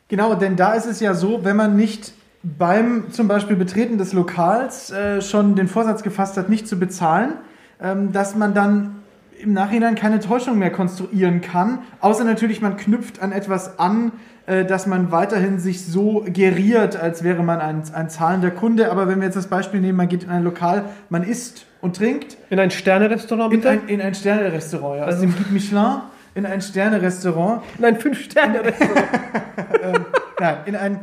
Genau, 0.07 0.33
denn 0.35 0.55
da 0.55 0.73
ist 0.73 0.85
es 0.85 0.99
ja 1.01 1.13
so, 1.13 1.43
wenn 1.43 1.55
man 1.55 1.75
nicht 1.75 2.13
beim 2.41 3.11
zum 3.11 3.27
Beispiel 3.27 3.55
Betreten 3.55 3.97
des 3.97 4.13
Lokals 4.13 4.91
äh, 4.91 5.21
schon 5.21 5.55
den 5.55 5.67
Vorsatz 5.67 6.03
gefasst 6.03 6.37
hat, 6.37 6.49
nicht 6.49 6.67
zu 6.67 6.79
bezahlen, 6.79 7.33
ähm, 7.81 8.11
dass 8.11 8.35
man 8.35 8.53
dann 8.53 8.98
im 9.41 9.53
Nachhinein 9.53 9.95
keine 9.95 10.19
Täuschung 10.19 10.57
mehr 10.59 10.71
konstruieren 10.71 11.41
kann, 11.41 11.79
außer 12.01 12.23
natürlich 12.23 12.61
man 12.61 12.77
knüpft 12.77 13.21
an 13.21 13.31
etwas 13.31 13.79
an, 13.79 14.11
äh, 14.45 14.65
dass 14.65 14.85
man 14.85 15.11
weiterhin 15.11 15.59
sich 15.59 15.85
so 15.85 16.25
geriert, 16.27 16.95
als 16.99 17.23
wäre 17.23 17.41
man 17.43 17.59
ein, 17.59 17.83
ein 17.93 18.09
zahlender 18.09 18.51
Kunde. 18.51 18.91
Aber 18.91 19.07
wenn 19.07 19.19
wir 19.19 19.25
jetzt 19.25 19.35
das 19.35 19.47
Beispiel 19.47 19.79
nehmen, 19.79 19.97
man 19.97 20.07
geht 20.09 20.23
in 20.23 20.29
ein 20.29 20.43
Lokal, 20.43 20.85
man 21.09 21.23
isst 21.23 21.65
und 21.81 21.95
trinkt, 21.95 22.37
In 22.49 22.59
ein 22.59 22.71
Sternerestaurant 22.71 23.53
in 23.53 23.59
bitte? 23.61 23.69
ein, 23.71 23.87
in 23.87 24.01
ein 24.01 24.13
Sterne-Restaurant, 24.13 24.97
ja, 24.99 25.05
Also- 25.05 25.21
dem 25.21 25.33
Guide 25.35 25.51
Michelin, 25.53 26.01
in 26.35 26.45
ein 26.45 26.61
Sterne-Restaurant, 26.61 27.61
In 27.77 27.85
ein 27.85 27.95
Fünf-Sterne-Restaurant. 27.97 29.05
nein, 30.39 30.57
in 30.65 30.75
ein 30.75 30.99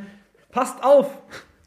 Passt 0.53 0.83
auf, 0.83 1.07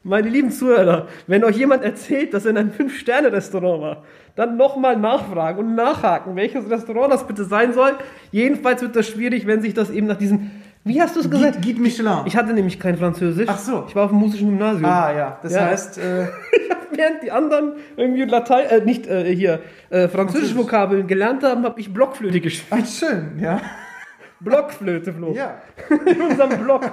meine 0.09 0.27
lieben 0.29 0.51
Zuhörer, 0.51 1.07
wenn 1.27 1.43
euch 1.43 1.55
jemand 1.57 1.83
erzählt, 1.83 2.33
dass 2.33 2.45
er 2.45 2.51
in 2.51 2.57
einem 2.57 2.71
Fünf-Sterne-Restaurant 2.71 3.81
war, 3.81 4.03
dann 4.35 4.57
nochmal 4.57 4.97
nachfragen 4.97 5.59
und 5.59 5.75
nachhaken, 5.75 6.35
welches 6.35 6.69
Restaurant 6.69 7.13
das 7.13 7.25
bitte 7.27 7.43
sein 7.45 7.73
soll. 7.73 7.93
Jedenfalls 8.31 8.81
wird 8.81 8.95
das 8.95 9.07
schwierig, 9.07 9.47
wenn 9.47 9.61
sich 9.61 9.73
das 9.73 9.89
eben 9.89 10.07
nach 10.07 10.17
diesen. 10.17 10.51
Wie 10.85 11.01
hast 11.01 11.15
du 11.15 11.19
es 11.19 11.29
gesagt? 11.29 11.61
Guide, 11.61 11.81
Michelin. 11.81 12.19
Ich 12.25 12.35
hatte 12.37 12.53
nämlich 12.53 12.79
kein 12.79 12.97
Französisch. 12.97 13.47
Ach 13.49 13.57
so. 13.59 13.85
Ich 13.87 13.95
war 13.95 14.05
auf 14.05 14.11
dem 14.11 14.19
musischen 14.19 14.49
Gymnasium. 14.49 14.85
ah 14.85 15.11
ja, 15.15 15.39
das 15.43 15.53
Ja. 15.53 15.65
heißt, 15.65 15.97
äh, 15.97 16.27
Während 16.91 17.21
die 17.23 17.31
anderen 17.31 17.73
irgendwie 17.95 18.23
Latein, 18.23 18.65
äh, 18.65 18.81
nicht 18.83 19.05
äh, 19.07 19.33
hier, 19.35 19.59
äh, 19.89 20.07
französische 20.07 20.57
Vokabeln 20.57 21.05
gelernt 21.07 21.43
haben, 21.43 21.63
habe 21.63 21.79
ich 21.79 21.93
Blockflöte 21.93 22.41
gespielt. 22.41 22.81
ah, 22.81 22.85
schön, 22.85 23.39
ja. 23.39 23.61
Blockflöte, 24.39 25.13
Flo. 25.13 25.33
Ja, 25.33 25.61
In 26.05 26.21
unserem 26.21 26.63
Block. 26.63 26.91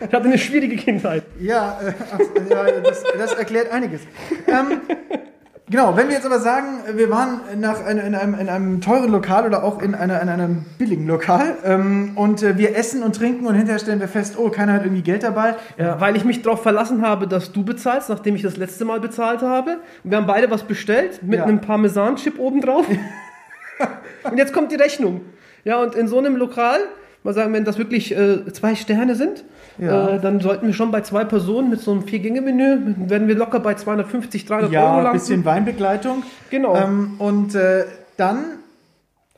Ich 0.00 0.12
hatte 0.12 0.24
eine 0.26 0.36
schwierige 0.38 0.76
Kindheit. 0.76 1.24
Ja, 1.40 1.78
äh, 1.80 2.50
ja 2.50 2.80
das, 2.80 3.02
das 3.18 3.34
erklärt 3.34 3.72
einiges. 3.72 4.02
Ähm, 4.46 4.80
genau, 5.68 5.96
wenn 5.96 6.08
wir 6.08 6.14
jetzt 6.14 6.26
aber 6.26 6.40
sagen, 6.40 6.80
wir 6.94 7.10
waren 7.10 7.40
nach 7.58 7.86
in, 7.88 7.98
in, 7.98 8.14
einem, 8.14 8.34
in 8.34 8.48
einem 8.48 8.80
teuren 8.80 9.10
Lokal 9.10 9.46
oder 9.46 9.64
auch 9.64 9.80
in, 9.82 9.94
einer, 9.94 10.20
in 10.22 10.28
einem 10.28 10.64
billigen 10.78 11.06
Lokal 11.06 11.56
ähm, 11.64 12.12
und 12.14 12.42
äh, 12.42 12.56
wir 12.58 12.76
essen 12.76 13.02
und 13.02 13.16
trinken 13.16 13.46
und 13.46 13.54
hinterher 13.54 13.78
stellen 13.78 14.00
wir 14.00 14.08
fest, 14.08 14.36
oh, 14.38 14.50
keiner 14.50 14.72
hat 14.74 14.84
irgendwie 14.84 15.02
Geld 15.02 15.22
dabei. 15.22 15.56
Ja, 15.78 16.00
weil 16.00 16.16
ich 16.16 16.24
mich 16.24 16.42
darauf 16.42 16.62
verlassen 16.62 17.02
habe, 17.02 17.26
dass 17.26 17.52
du 17.52 17.64
bezahlst, 17.64 18.08
nachdem 18.08 18.34
ich 18.36 18.42
das 18.42 18.56
letzte 18.56 18.84
Mal 18.84 19.00
bezahlt 19.00 19.42
habe. 19.42 19.78
Und 20.04 20.10
wir 20.10 20.18
haben 20.18 20.26
beide 20.26 20.50
was 20.50 20.62
bestellt 20.62 21.22
mit 21.22 21.38
Ja. 21.38 21.44
einem 21.44 21.60
Parmesan-Chip 21.60 22.38
obendrauf. 22.38 22.86
und 24.30 24.38
jetzt 24.38 24.52
kommt 24.52 24.72
die 24.72 24.76
Rechnung. 24.76 25.20
Ja, 25.64 25.80
und 25.82 25.94
in 25.94 26.06
so 26.08 26.18
einem 26.18 26.36
Lokal, 26.36 26.78
mal 27.24 27.34
sagen, 27.34 27.52
wenn 27.52 27.64
das 27.64 27.76
wirklich 27.76 28.16
äh, 28.16 28.44
zwei 28.52 28.74
Sterne 28.76 29.16
sind, 29.16 29.44
Ja. 29.78 30.10
äh, 30.10 30.20
dann 30.20 30.40
sollten 30.40 30.66
wir 30.66 30.74
schon 30.74 30.90
bei 30.90 31.02
zwei 31.02 31.24
Personen 31.24 31.70
mit 31.70 31.80
so 31.80 31.92
einem 31.92 32.02
Vier-Gänge-Menü, 32.02 32.94
werden 33.08 33.28
wir 33.28 33.34
locker 33.36 33.60
bei 33.60 33.74
250, 33.74 34.44
300 34.46 34.70
Euro 34.70 34.72
Ja, 34.74 35.06
ein 35.06 35.12
bisschen 35.12 35.44
Weinbegleitung. 35.44 36.22
Genau. 36.50 36.74
Ähm, 36.76 37.14
und 37.18 37.54
äh, 37.54 37.84
dann 38.16 38.44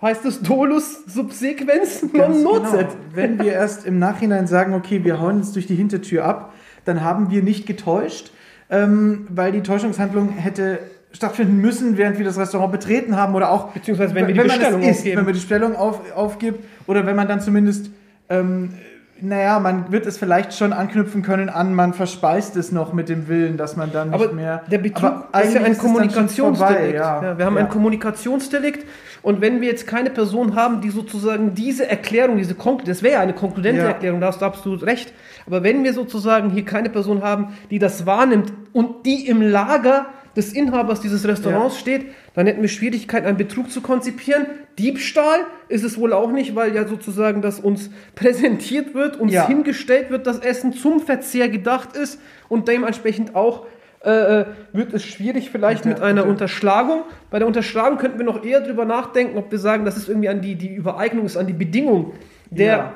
Heißt 0.01 0.25
es 0.27 0.43
Dolus 0.43 1.05
Subsequenz 1.07 2.05
non 2.13 2.43
nocet. 2.45 2.73
genau. 2.79 2.89
Wenn 3.15 3.39
wir 3.41 3.53
erst 3.53 3.85
im 3.85 3.99
Nachhinein 3.99 4.47
sagen, 4.47 4.75
okay, 4.75 5.03
wir 5.03 5.21
hauen 5.21 5.39
jetzt 5.39 5.57
durch 5.57 5.67
die 5.67 5.75
Hintertür 5.75 6.25
ab, 6.25 6.53
dann 6.85 7.03
haben 7.03 7.31
wir 7.33 7.43
nicht 7.43 7.67
getäuscht, 7.67 8.31
ähm, 8.71 9.27
weil 9.29 9.51
die 9.51 9.63
Täuschungshandlung 9.63 10.29
hätte 10.31 10.79
stattfinden 11.11 11.57
müssen, 11.57 11.97
während 11.97 12.19
wir 12.19 12.25
das 12.25 12.39
Restaurant 12.39 12.71
betreten 12.71 13.17
haben 13.17 13.35
oder 13.35 13.51
auch 13.51 13.73
Beziehungsweise 13.73 14.15
wenn 14.15 14.29
wir 14.29 14.35
die 14.35 14.39
man 14.41 14.49
Bestellung 14.49 14.83
es 14.83 14.89
isst, 14.89 14.99
aufgeben. 15.01 15.17
wenn 15.17 15.25
man 15.25 15.35
die 15.35 15.41
Bestellung 15.41 15.75
auf, 15.77 16.13
aufgibt 16.15 16.65
oder 16.87 17.05
wenn 17.07 17.17
man 17.17 17.27
dann 17.27 17.41
zumindest 17.41 17.91
ähm, 18.29 18.75
naja, 19.21 19.59
man 19.59 19.91
wird 19.93 20.07
es 20.07 20.19
vielleicht 20.19 20.55
schon 20.55 20.73
anknüpfen 20.73 21.23
können 21.23 21.49
an, 21.49 21.75
man 21.75 21.93
verspeist 21.93 22.57
es 22.57 22.73
noch 22.73 22.93
mit 22.93 23.09
dem 23.09 23.29
Willen, 23.29 23.57
dass 23.57 23.77
man 23.77 23.93
dann 23.93 24.11
nicht 24.11 24.21
Aber 24.23 24.33
mehr. 24.33 24.63
der 24.71 24.79
Betrug 24.79 25.05
Aber 25.33 25.45
ist 25.45 25.55
ja 25.55 25.61
ein 25.61 25.75
schon 25.75 25.85
Kommunikationsdelikt. 25.85 26.95
Ja. 26.95 27.23
Ja, 27.23 27.39
wir 27.39 27.45
haben 27.47 27.57
ja. 27.57 27.63
ein 27.63 27.69
Kommunikationsdelikt 27.69 28.87
und 29.23 29.41
wenn 29.41 29.61
wir 29.61 29.69
jetzt 29.69 29.87
keine 29.87 30.11
Person 30.11 30.55
haben, 30.55 30.81
die 30.81 30.91
sozusagen 30.91 31.55
diese 31.55 31.89
Erklärung, 31.89 32.37
diese 32.37 32.55
das 32.85 33.03
wäre 33.03 33.15
ja 33.15 33.21
eine 33.21 33.35
konkludente. 33.35 33.83
Erklärung, 33.83 34.21
da 34.21 34.29
hast 34.29 34.41
du 34.41 34.47
absolut 34.47 34.85
recht. 34.85 35.13
Aber 35.47 35.63
wenn 35.63 35.85
wir 35.85 35.93
sozusagen 35.93 36.51
hier 36.51 36.65
keine 36.65 36.91
Person 36.91 37.23
haben, 37.23 37.55
die 37.71 37.79
das 37.79 38.07
wahrnimmt 38.07 38.53
und 38.73 39.07
die 39.07 39.27
im 39.27 39.43
Lager 39.43 40.07
des 40.37 40.53
Inhabers 40.53 41.01
dieses 41.01 41.27
Restaurants 41.27 41.79
steht, 41.79 42.07
dann 42.39 42.47
hätten 42.47 42.63
wir 42.63 42.69
Schwierigkeiten, 42.69 43.27
einen 43.27 43.37
Betrug 43.37 43.71
zu 43.71 43.81
konzipieren. 43.81 44.47
Diebstahl 44.79 45.41
ist 45.69 45.83
es 45.85 45.99
wohl 45.99 46.13
auch 46.13 46.31
nicht, 46.31 46.55
weil 46.55 46.75
ja 46.75 46.87
sozusagen 46.87 47.43
das 47.43 47.59
uns 47.61 47.91
präsentiert 48.15 48.95
wird, 48.95 49.19
uns 49.19 49.33
Ja. 49.33 49.47
hingestellt 49.47 50.11
wird, 50.11 50.27
das 50.27 50.39
Essen 50.39 50.73
zum 50.73 51.01
Verzehr 51.01 51.49
gedacht 51.49 51.97
ist 51.97 52.21
und 52.49 52.69
dementsprechend 52.69 53.35
auch 53.35 53.67
äh, 54.05 54.41
äh, 54.43 54.47
wird 54.73 54.95
es 54.95 55.05
schwierig 55.05 55.51
vielleicht 55.51 55.85
Unter- 55.85 55.97
mit 55.99 56.03
einer 56.05 56.21
unter- 56.23 56.31
Unterschlagung. 56.31 57.03
Bei 57.31 57.39
der 57.41 57.49
Unterschlagung 57.49 57.99
könnten 57.99 58.17
wir 58.19 58.25
noch 58.25 58.45
eher 58.45 58.61
drüber 58.61 58.85
nachdenken, 58.85 59.37
ob 59.37 59.51
wir 59.51 59.59
sagen, 59.59 59.85
das 59.85 59.97
ist 59.97 60.09
irgendwie 60.09 60.29
an 60.29 60.41
die, 60.41 60.55
die 60.55 60.73
Übereignung, 60.73 61.27
ist 61.27 61.37
an 61.37 61.49
die 61.49 61.53
Bedingung 61.53 62.13
der 62.51 62.67
Ja. 62.77 62.93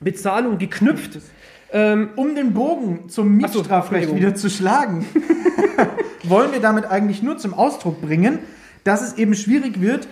Bezahlung 0.00 0.56
geknüpft. 0.56 1.18
Ähm, 1.72 2.08
Um 2.16 2.34
den 2.34 2.54
Bogen 2.54 3.08
zum 3.10 3.26
so, 3.26 3.30
Mietstrafrecht 3.30 4.04
Entschuldigung. 4.04 4.16
wieder 4.16 4.34
zu 4.34 4.48
schlagen, 4.48 5.04
wollen 6.24 6.52
wir 6.52 6.60
damit 6.60 6.86
eigentlich 6.86 7.22
nur 7.22 7.36
zum 7.36 7.52
Ausdruck 7.54 8.00
bringen, 8.00 8.38
dass 8.86 9.02
es 9.02 9.18
eben 9.18 9.34
schwierig 9.34 9.80
wird, 9.80 10.06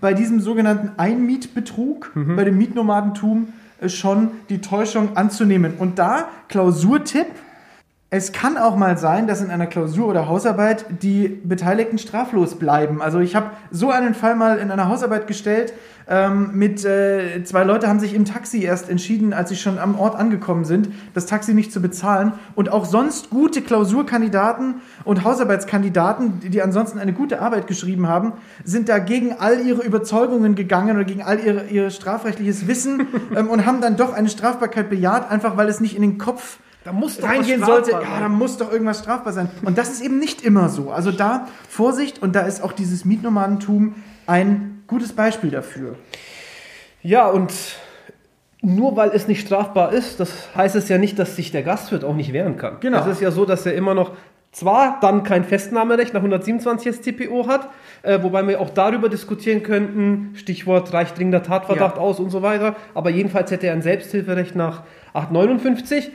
bei 0.00 0.14
diesem 0.14 0.40
sogenannten 0.40 0.98
Einmietbetrug, 0.98 2.12
Mhm. 2.14 2.36
bei 2.36 2.44
dem 2.44 2.58
Mietnomadentum, 2.58 3.48
äh, 3.80 3.88
schon 3.88 4.30
die 4.48 4.60
Täuschung 4.60 5.16
anzunehmen. 5.16 5.74
Und 5.78 5.98
da, 5.98 6.28
Klausurtipp, 6.48 7.26
es 8.12 8.32
kann 8.32 8.58
auch 8.58 8.74
mal 8.74 8.98
sein, 8.98 9.28
dass 9.28 9.40
in 9.40 9.52
einer 9.52 9.68
Klausur 9.68 10.08
oder 10.08 10.26
Hausarbeit 10.26 10.84
die 11.00 11.28
Beteiligten 11.28 11.96
straflos 11.96 12.56
bleiben. 12.56 13.00
Also 13.00 13.20
ich 13.20 13.36
habe 13.36 13.52
so 13.70 13.90
einen 13.90 14.14
Fall 14.14 14.34
mal 14.34 14.58
in 14.58 14.72
einer 14.72 14.88
Hausarbeit 14.88 15.28
gestellt. 15.28 15.72
Ähm, 16.08 16.50
mit 16.54 16.84
äh, 16.84 17.44
zwei 17.44 17.62
Leute 17.62 17.86
haben 17.86 18.00
sich 18.00 18.14
im 18.14 18.24
Taxi 18.24 18.64
erst 18.64 18.90
entschieden, 18.90 19.32
als 19.32 19.50
sie 19.50 19.54
schon 19.54 19.78
am 19.78 19.96
Ort 19.96 20.16
angekommen 20.16 20.64
sind, 20.64 20.88
das 21.14 21.26
Taxi 21.26 21.54
nicht 21.54 21.72
zu 21.72 21.80
bezahlen. 21.80 22.32
Und 22.56 22.72
auch 22.72 22.84
sonst 22.84 23.30
gute 23.30 23.62
Klausurkandidaten 23.62 24.80
und 25.04 25.22
Hausarbeitskandidaten, 25.22 26.40
die, 26.40 26.50
die 26.50 26.62
ansonsten 26.62 26.98
eine 26.98 27.12
gute 27.12 27.40
Arbeit 27.40 27.68
geschrieben 27.68 28.08
haben, 28.08 28.32
sind 28.64 28.88
da 28.88 28.98
gegen 28.98 29.34
all 29.38 29.60
ihre 29.60 29.82
Überzeugungen 29.82 30.56
gegangen 30.56 30.96
oder 30.96 31.04
gegen 31.04 31.22
all 31.22 31.38
ihre, 31.38 31.66
ihr 31.68 31.90
strafrechtliches 31.90 32.66
Wissen 32.66 33.06
ähm, 33.36 33.48
und 33.48 33.66
haben 33.66 33.80
dann 33.80 33.96
doch 33.96 34.12
eine 34.12 34.28
Strafbarkeit 34.28 34.90
bejaht, 34.90 35.30
einfach 35.30 35.56
weil 35.56 35.68
es 35.68 35.78
nicht 35.78 35.94
in 35.94 36.02
den 36.02 36.18
Kopf 36.18 36.58
Da 36.84 36.92
muss 36.92 37.18
doch 37.18 37.28
reingehen 37.28 37.62
sollte, 37.62 37.90
ja, 37.90 38.20
da 38.20 38.28
muss 38.28 38.56
doch 38.56 38.72
irgendwas 38.72 39.00
strafbar 39.00 39.32
sein. 39.32 39.50
Und 39.62 39.76
das 39.76 39.90
ist 39.90 40.02
eben 40.02 40.18
nicht 40.18 40.42
immer 40.42 40.68
so. 40.70 40.90
Also 40.90 41.12
da 41.12 41.46
Vorsicht 41.68 42.22
und 42.22 42.34
da 42.34 42.40
ist 42.40 42.62
auch 42.62 42.72
dieses 42.72 43.04
Mietnomadentum 43.04 43.94
ein 44.26 44.82
gutes 44.86 45.12
Beispiel 45.12 45.50
dafür. 45.50 45.96
Ja, 47.02 47.26
und 47.26 47.52
nur 48.62 48.96
weil 48.96 49.10
es 49.10 49.28
nicht 49.28 49.46
strafbar 49.46 49.92
ist, 49.92 50.20
das 50.20 50.30
heißt 50.54 50.76
es 50.76 50.88
ja 50.88 50.98
nicht, 50.98 51.18
dass 51.18 51.36
sich 51.36 51.50
der 51.50 51.62
Gastwirt 51.62 52.04
auch 52.04 52.14
nicht 52.14 52.32
wehren 52.32 52.56
kann. 52.56 52.78
Genau. 52.80 53.00
Es 53.00 53.06
ist 53.06 53.20
ja 53.20 53.30
so, 53.30 53.44
dass 53.44 53.64
er 53.66 53.74
immer 53.74 53.94
noch 53.94 54.12
zwar 54.52 54.98
dann 55.00 55.22
kein 55.22 55.44
Festnahmerecht 55.44 56.12
nach 56.12 56.20
127 56.20 56.96
StPO 56.96 57.46
hat, 57.46 57.68
äh, 58.02 58.22
wobei 58.22 58.46
wir 58.46 58.60
auch 58.60 58.70
darüber 58.70 59.08
diskutieren 59.08 59.62
könnten, 59.62 60.32
Stichwort 60.34 60.92
reicht 60.92 61.16
dringender 61.16 61.42
Tatverdacht 61.42 61.96
Ja. 61.96 62.02
aus 62.02 62.18
und 62.18 62.30
so 62.30 62.42
weiter, 62.42 62.74
aber 62.94 63.10
jedenfalls 63.10 63.50
hätte 63.50 63.68
er 63.68 63.74
ein 63.74 63.82
Selbsthilferecht 63.82 64.56
nach 64.56 64.82
859. 65.14 66.10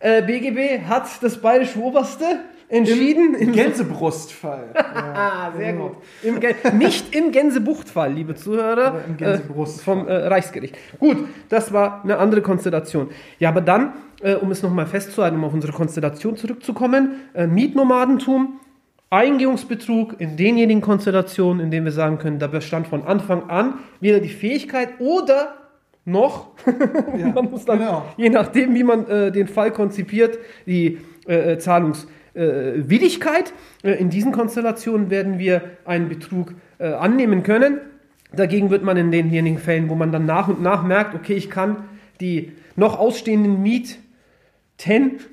Äh, 0.00 0.22
BGB 0.22 0.86
hat 0.88 1.04
das 1.22 1.36
bayerische 1.38 1.78
Oberste 1.78 2.24
entschieden 2.70 3.34
Im 3.34 3.52
Gänsebrustfall. 3.52 4.70
ja. 4.74 4.82
Ah, 5.14 5.52
sehr 5.56 5.74
gut. 5.74 5.92
Im 6.22 6.38
Gän- 6.40 6.54
nicht 6.78 7.14
im 7.14 7.32
Gänsebuchtfall, 7.32 8.12
liebe 8.12 8.34
Zuhörer. 8.34 8.86
Aber 8.86 9.04
im 9.06 9.16
Gänsebrust. 9.16 9.80
Äh, 9.80 9.82
vom 9.82 10.08
äh, 10.08 10.14
Reichsgericht. 10.14 10.76
Gut, 10.98 11.18
das 11.48 11.72
war 11.72 12.02
eine 12.02 12.16
andere 12.18 12.42
Konstellation. 12.42 13.10
Ja, 13.38 13.50
aber 13.50 13.60
dann, 13.60 13.92
äh, 14.22 14.34
um 14.34 14.50
es 14.50 14.62
nochmal 14.62 14.86
festzuhalten, 14.86 15.36
um 15.36 15.44
auf 15.44 15.52
unsere 15.52 15.72
Konstellation 15.72 16.36
zurückzukommen, 16.36 17.16
äh, 17.34 17.46
Mietnomadentum, 17.46 18.60
Eingehungsbetrug 19.10 20.20
in 20.20 20.36
denjenigen 20.36 20.80
Konstellationen, 20.80 21.64
in 21.64 21.70
denen 21.72 21.84
wir 21.84 21.92
sagen 21.92 22.18
können, 22.18 22.38
da 22.38 22.46
bestand 22.46 22.86
von 22.86 23.02
Anfang 23.04 23.50
an 23.50 23.74
weder 24.00 24.20
die 24.20 24.28
Fähigkeit 24.28 25.00
oder 25.00 25.54
noch, 26.04 26.48
Ja, 27.16 27.28
man 27.34 27.50
muss 27.50 27.64
dann, 27.64 27.78
genau. 27.78 28.04
je 28.16 28.28
nachdem, 28.30 28.74
wie 28.74 28.84
man 28.84 29.06
äh, 29.06 29.32
den 29.32 29.48
Fall 29.48 29.70
konzipiert, 29.70 30.38
die 30.66 30.98
äh, 31.26 31.58
Zahlungswilligkeit. 31.58 33.52
Äh. 33.82 33.92
Äh, 33.92 34.00
in 34.00 34.10
diesen 34.10 34.32
Konstellationen 34.32 35.10
werden 35.10 35.38
wir 35.38 35.62
einen 35.84 36.08
Betrug 36.08 36.54
äh, 36.78 36.88
annehmen 36.88 37.42
können. 37.42 37.80
Dagegen 38.32 38.70
wird 38.70 38.82
man 38.84 38.96
in 38.96 39.10
denjenigen 39.10 39.58
Fällen, 39.58 39.88
wo 39.88 39.94
man 39.94 40.12
dann 40.12 40.24
nach 40.24 40.48
und 40.48 40.62
nach 40.62 40.82
merkt, 40.82 41.14
okay, 41.14 41.34
ich 41.34 41.50
kann 41.50 41.84
die 42.20 42.52
noch 42.76 42.98
ausstehenden 42.98 43.62
Mieten, 43.62 43.96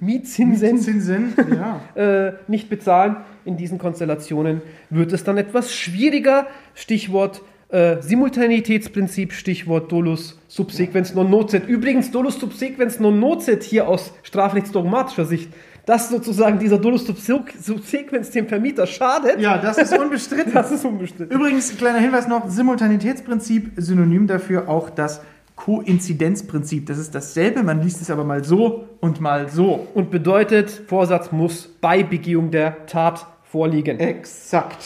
Mietzinsen 0.01 0.77
Zinsen, 0.77 1.33
ja. 1.55 1.79
äh, 2.27 2.33
nicht 2.47 2.69
bezahlen. 2.69 3.17
In 3.45 3.55
diesen 3.55 3.77
Konstellationen 3.77 4.61
wird 4.89 5.13
es 5.13 5.23
dann 5.23 5.37
etwas 5.37 5.73
schwieriger. 5.73 6.47
Stichwort 6.73 7.41
äh, 7.69 8.01
Simultanitätsprinzip, 8.01 9.33
Stichwort 9.33 9.91
Dolus 9.91 10.39
subsequens 10.47 11.13
non 11.13 11.29
nocet. 11.29 11.67
Übrigens, 11.67 12.11
Dolus 12.11 12.39
subsequens 12.39 12.99
non 12.99 13.19
nocet 13.19 13.63
hier 13.63 13.87
aus 13.87 14.13
strafrechtsdogmatischer 14.23 15.25
Sicht, 15.25 15.51
dass 15.85 16.09
sozusagen 16.09 16.59
dieser 16.59 16.77
Dolus 16.77 17.07
subse- 17.07 17.41
subsequens 17.61 18.31
dem 18.31 18.47
Vermieter 18.47 18.87
schadet, 18.87 19.39
ja, 19.39 19.57
das 19.57 19.77
ist 19.77 19.97
unbestritten. 19.97 20.51
das 20.53 20.71
ist 20.71 20.85
unbestimmt. 20.85 21.31
Übrigens, 21.31 21.75
kleiner 21.77 21.99
Hinweis 21.99 22.27
noch, 22.27 22.49
Simultanitätsprinzip, 22.49 23.71
synonym 23.77 24.27
dafür 24.27 24.69
auch 24.69 24.89
das 24.89 25.21
Koinzidenzprinzip. 25.55 26.85
Das 26.85 26.97
ist 26.97 27.15
dasselbe, 27.15 27.63
man 27.63 27.81
liest 27.81 28.01
es 28.01 28.11
aber 28.11 28.23
mal 28.23 28.43
so 28.43 28.87
und 29.01 29.19
mal 29.19 29.49
so. 29.49 29.87
Und 29.93 30.11
bedeutet, 30.11 30.69
Vorsatz 30.87 31.31
muss 31.31 31.67
bei 31.81 32.03
Begehung 32.03 32.51
der 32.51 32.85
Tat 32.85 33.25
vorliegen. 33.43 33.99
Exakt. 33.99 34.85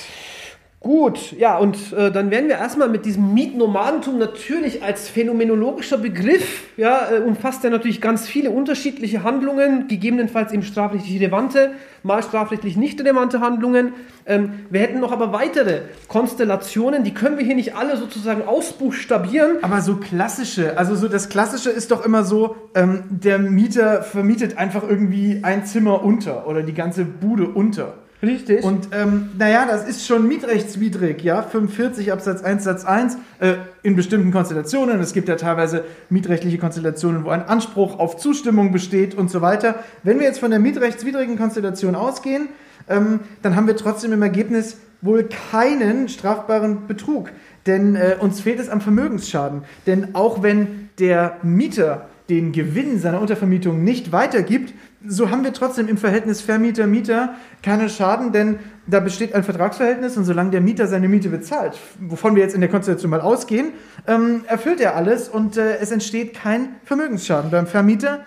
Gut, 0.83 1.33
ja, 1.33 1.59
und 1.59 1.93
äh, 1.93 2.11
dann 2.11 2.31
werden 2.31 2.49
wir 2.49 2.55
erstmal 2.55 2.89
mit 2.89 3.05
diesem 3.05 3.35
Mietnomadentum 3.35 4.17
natürlich 4.17 4.81
als 4.81 5.09
phänomenologischer 5.09 5.99
Begriff, 5.99 6.63
ja, 6.75 7.11
äh, 7.11 7.19
umfasst 7.19 7.63
er 7.63 7.69
natürlich 7.69 8.01
ganz 8.01 8.27
viele 8.27 8.49
unterschiedliche 8.49 9.21
Handlungen, 9.21 9.87
gegebenenfalls 9.87 10.51
eben 10.51 10.63
strafrechtlich 10.63 11.19
relevante, 11.19 11.73
mal 12.01 12.23
strafrechtlich 12.23 12.77
nicht 12.77 12.99
relevante 12.99 13.41
Handlungen. 13.41 13.93
Ähm, 14.25 14.53
wir 14.71 14.79
hätten 14.79 14.99
noch 14.99 15.11
aber 15.11 15.31
weitere 15.31 15.81
Konstellationen, 16.07 17.03
die 17.03 17.13
können 17.13 17.37
wir 17.37 17.45
hier 17.45 17.53
nicht 17.53 17.75
alle 17.75 17.95
sozusagen 17.95 18.41
ausbuchstabieren. 18.41 19.57
Aber 19.61 19.81
so 19.81 19.97
klassische, 19.97 20.79
also 20.79 20.95
so 20.95 21.07
das 21.07 21.29
Klassische 21.29 21.69
ist 21.69 21.91
doch 21.91 22.03
immer 22.03 22.23
so, 22.23 22.55
ähm, 22.73 23.03
der 23.07 23.37
Mieter 23.37 24.01
vermietet 24.01 24.57
einfach 24.57 24.81
irgendwie 24.81 25.41
ein 25.43 25.63
Zimmer 25.63 26.03
unter 26.03 26.47
oder 26.47 26.63
die 26.63 26.73
ganze 26.73 27.05
Bude 27.05 27.47
unter. 27.49 27.93
Richtig. 28.21 28.63
Und 28.63 28.89
ähm, 28.91 29.29
naja, 29.37 29.65
das 29.65 29.87
ist 29.87 30.05
schon 30.05 30.27
mietrechtswidrig, 30.27 31.23
ja. 31.23 31.41
45 31.41 32.11
Absatz 32.11 32.43
1 32.43 32.63
Satz 32.63 32.85
1 32.85 33.17
äh, 33.39 33.55
in 33.81 33.95
bestimmten 33.95 34.31
Konstellationen. 34.31 34.99
Es 34.99 35.13
gibt 35.13 35.27
ja 35.27 35.35
teilweise 35.35 35.83
mietrechtliche 36.09 36.59
Konstellationen, 36.59 37.25
wo 37.25 37.29
ein 37.29 37.43
Anspruch 37.43 37.97
auf 37.97 38.17
Zustimmung 38.17 38.71
besteht 38.71 39.15
und 39.15 39.31
so 39.31 39.41
weiter. 39.41 39.83
Wenn 40.03 40.19
wir 40.19 40.27
jetzt 40.27 40.39
von 40.39 40.51
der 40.51 40.59
mietrechtswidrigen 40.59 41.37
Konstellation 41.37 41.95
ausgehen, 41.95 42.49
ähm, 42.87 43.21
dann 43.41 43.55
haben 43.55 43.65
wir 43.65 43.75
trotzdem 43.75 44.11
im 44.13 44.21
Ergebnis 44.21 44.77
wohl 45.01 45.27
keinen 45.51 46.07
strafbaren 46.07 46.87
Betrug. 46.87 47.31
Denn 47.65 47.95
äh, 47.95 48.17
uns 48.19 48.41
fehlt 48.41 48.59
es 48.59 48.69
am 48.69 48.81
Vermögensschaden. 48.81 49.63
Denn 49.87 50.13
auch 50.13 50.43
wenn 50.43 50.89
der 50.99 51.37
Mieter 51.41 52.07
den 52.29 52.51
Gewinn 52.51 52.99
seiner 52.99 53.19
Untervermietung 53.19 53.83
nicht 53.83 54.11
weitergibt, 54.11 54.73
so 55.07 55.29
haben 55.29 55.43
wir 55.43 55.53
trotzdem 55.53 55.87
im 55.87 55.97
Verhältnis 55.97 56.41
Vermieter-Mieter 56.41 57.35
keine 57.63 57.89
Schaden, 57.89 58.31
denn 58.31 58.59
da 58.87 58.99
besteht 58.99 59.33
ein 59.33 59.43
Vertragsverhältnis 59.43 60.17
und 60.17 60.25
solange 60.25 60.51
der 60.51 60.61
Mieter 60.61 60.87
seine 60.87 61.07
Miete 61.07 61.29
bezahlt, 61.29 61.77
wovon 61.99 62.35
wir 62.35 62.43
jetzt 62.43 62.55
in 62.55 62.61
der 62.61 62.69
Konstellation 62.69 63.09
mal 63.09 63.21
ausgehen, 63.21 63.73
ähm, 64.07 64.43
erfüllt 64.47 64.79
er 64.79 64.95
alles 64.95 65.29
und 65.29 65.57
äh, 65.57 65.77
es 65.77 65.91
entsteht 65.91 66.33
kein 66.33 66.75
Vermögensschaden. 66.83 67.51
Beim 67.51 67.67
Vermieter, 67.67 68.21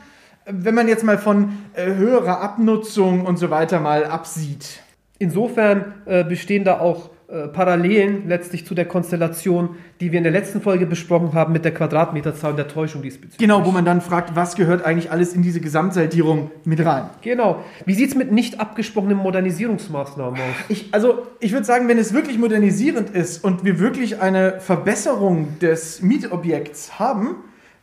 wenn 0.47 0.75
man 0.75 0.89
jetzt 0.89 1.05
mal 1.05 1.19
von 1.19 1.59
äh, 1.75 1.95
höherer 1.95 2.41
Abnutzung 2.41 3.25
und 3.25 3.39
so 3.39 3.51
weiter 3.51 3.81
mal 3.81 4.05
absieht. 4.05 4.81
insofern 5.19 5.95
äh, 6.07 6.25
bestehen 6.25 6.65
da 6.65 6.81
auch 6.81 7.11
äh, 7.27 7.49
Parallelen 7.49 8.29
letztlich 8.29 8.67
zu 8.67 8.75
der 8.75 8.85
Konstellation, 8.85 9.77
die 10.01 10.13
wir 10.13 10.19
in 10.19 10.25
der 10.25 10.33
letzten 10.33 10.61
Folge 10.61 10.85
besprochen 10.85 11.33
haben 11.33 11.55
mit 11.55 11.65
der 11.65 11.73
Quadratmeterzahl 11.73 12.51
und 12.51 12.59
der 12.59 12.69
Täuschung 12.69 13.01
diesbezüglich. 13.01 13.39
Genau, 13.39 13.65
wo 13.65 13.71
man 13.71 13.87
dann 13.87 14.03
fragt, 14.03 14.37
was 14.37 14.57
gehört 14.57 14.85
eigentlich 14.85 15.11
alles 15.11 15.33
in 15.33 15.41
diese 15.41 15.61
Gesamtsaltierung 15.61 16.51
mit 16.65 16.85
rein? 16.85 17.09
Genau. 17.23 17.65
Wie 17.87 17.95
sieht 17.95 18.11
es 18.11 18.15
mit 18.15 18.31
nicht 18.31 18.61
abgesprochenen 18.61 19.17
Modernisierungsmaßnahmen 19.17 20.39
aus? 20.39 20.57
Ich, 20.69 20.93
also, 20.93 21.27
ich 21.41 21.53
würde 21.53 21.65
sagen, 21.65 21.89
wenn 21.89 21.97
es 21.97 22.13
wirklich 22.13 22.39
modernisierend 22.39 23.09
ist 23.09 23.43
und 23.43 23.65
wir 23.65 23.79
wirklich 23.79 24.21
eine 24.21 24.61
Verbesserung 24.61 25.59
des 25.61 26.03
Mietobjekts 26.03 26.99
haben, 26.99 27.37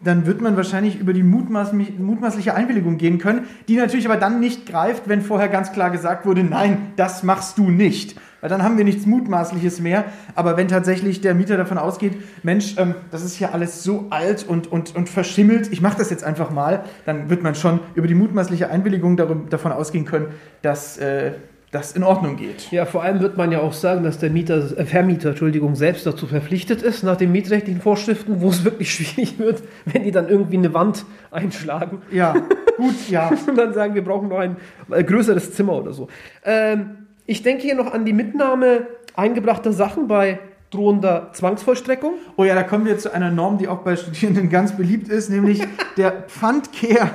dann 0.04 0.26
wird 0.26 0.42
man 0.42 0.56
wahrscheinlich 0.56 1.00
über 1.00 1.14
die 1.14 1.24
mutmaß, 1.24 1.74
mutmaßliche 1.74 2.54
Einwilligung 2.54 2.98
gehen 2.98 3.18
können, 3.18 3.46
die 3.68 3.76
natürlich 3.76 4.06
aber 4.06 4.18
dann 4.18 4.40
nicht 4.40 4.68
greift, 4.68 5.10
wenn 5.10 5.22
vorher 5.22 5.48
ganz 5.48 5.72
klar 5.72 5.90
gesagt 5.90 6.26
wurde, 6.26 6.44
nein, 6.44 6.94
das 6.96 7.24
machst 7.24 7.58
du 7.58 7.70
nicht. 7.70 8.16
Weil 8.42 8.50
dann 8.50 8.64
haben 8.64 8.78
wir 8.78 8.84
nichts 8.84 9.06
Mutmaßliches 9.06 9.80
mehr. 9.80 10.06
Aber 10.36 10.58
wenn 10.58 10.68
tatsächlich 10.68 11.22
der 11.22 11.34
Mieter 11.34 11.58
davon 11.58 11.78
ausgeht, 11.78 12.14
Mensch, 12.44 12.76
ähm, 12.78 12.96
das 13.12 13.24
ist 13.24 13.36
hier 13.36 13.54
alles 13.54 13.84
so 13.84 14.08
alt 14.10 14.46
und, 14.48 14.72
und, 14.72 14.96
und 14.96 15.08
verschimmelt, 15.08 15.72
ich 15.72 15.82
mache 15.82 15.98
das 15.98 16.10
jetzt 16.10 16.24
einfach 16.24 16.50
mal, 16.50 16.84
dann 17.06 17.30
wird 17.30 17.44
man 17.44 17.56
schon 17.56 17.80
über 17.96 18.08
die 18.08 18.16
mutmaßliche 18.16 18.70
Einwilligung 18.70 19.16
darum, 19.16 19.50
davon 19.50 19.72
ausgehen 19.72 20.06
können, 20.06 20.28
dass 20.62 20.98
äh, 20.98 21.34
das 21.72 21.94
in 21.94 22.04
Ordnung 22.04 22.36
geht. 22.36 22.70
Ja, 22.72 22.86
vor 22.86 23.02
allem 23.02 23.22
wird 23.22 23.38
man 23.38 23.52
ja 23.52 23.62
auch 23.62 23.72
sagen, 23.72 24.04
dass 24.04 24.20
der 24.20 24.30
Mieter, 24.30 24.78
äh, 24.78 24.86
Vermieter 24.86 25.30
Entschuldigung, 25.30 25.76
selbst 25.76 26.06
dazu 26.06 26.28
verpflichtet 26.28 26.82
ist, 26.82 27.04
nach 27.04 27.16
den 27.16 27.32
mietrechtlichen 27.32 27.82
Vorschriften, 27.82 28.42
wo 28.42 28.50
es 28.50 28.66
wirklich 28.66 28.94
schwierig 28.94 29.40
wird, 29.40 29.64
wenn 29.86 30.04
die 30.04 30.12
dann 30.12 30.28
irgendwie 30.28 30.58
eine 30.58 30.74
Wand 30.74 31.06
einschlagen 31.32 32.02
Ja, 32.12 32.36
gut, 32.76 33.10
ja. 33.10 33.32
und 33.48 33.58
dann 33.58 33.74
sagen, 33.74 33.96
wir 33.96 34.04
brauchen 34.04 34.28
noch 34.28 34.40
ein 34.40 34.58
äh, 34.92 35.04
größeres 35.04 35.54
Zimmer 35.54 35.74
oder 35.74 35.94
so. 35.94 36.10
Ähm, 36.44 37.01
ich 37.32 37.44
denke 37.44 37.64
hier 37.64 37.76
noch 37.76 37.94
an 37.94 38.04
die 38.04 38.12
Mitnahme 38.12 38.88
eingebrachter 39.16 39.72
Sachen 39.72 40.10
bei 40.10 40.40
drohender 40.70 41.30
Zwangsvollstreckung. 41.32 42.16
Oh 42.36 42.44
ja, 42.44 42.56
da 42.56 42.64
kommen 42.64 42.86
wir 42.86 42.98
zu 42.98 43.14
einer 43.14 43.32
Norm, 43.32 43.58
die 43.58 43.70
auch 43.70 43.80
bei 43.80 43.96
Studierenden 43.96 44.50
ganz 44.50 44.76
beliebt 44.76 45.08
ist, 45.08 45.30
nämlich 45.30 45.62
der 45.98 46.12
Pfandkehr. 46.28 47.12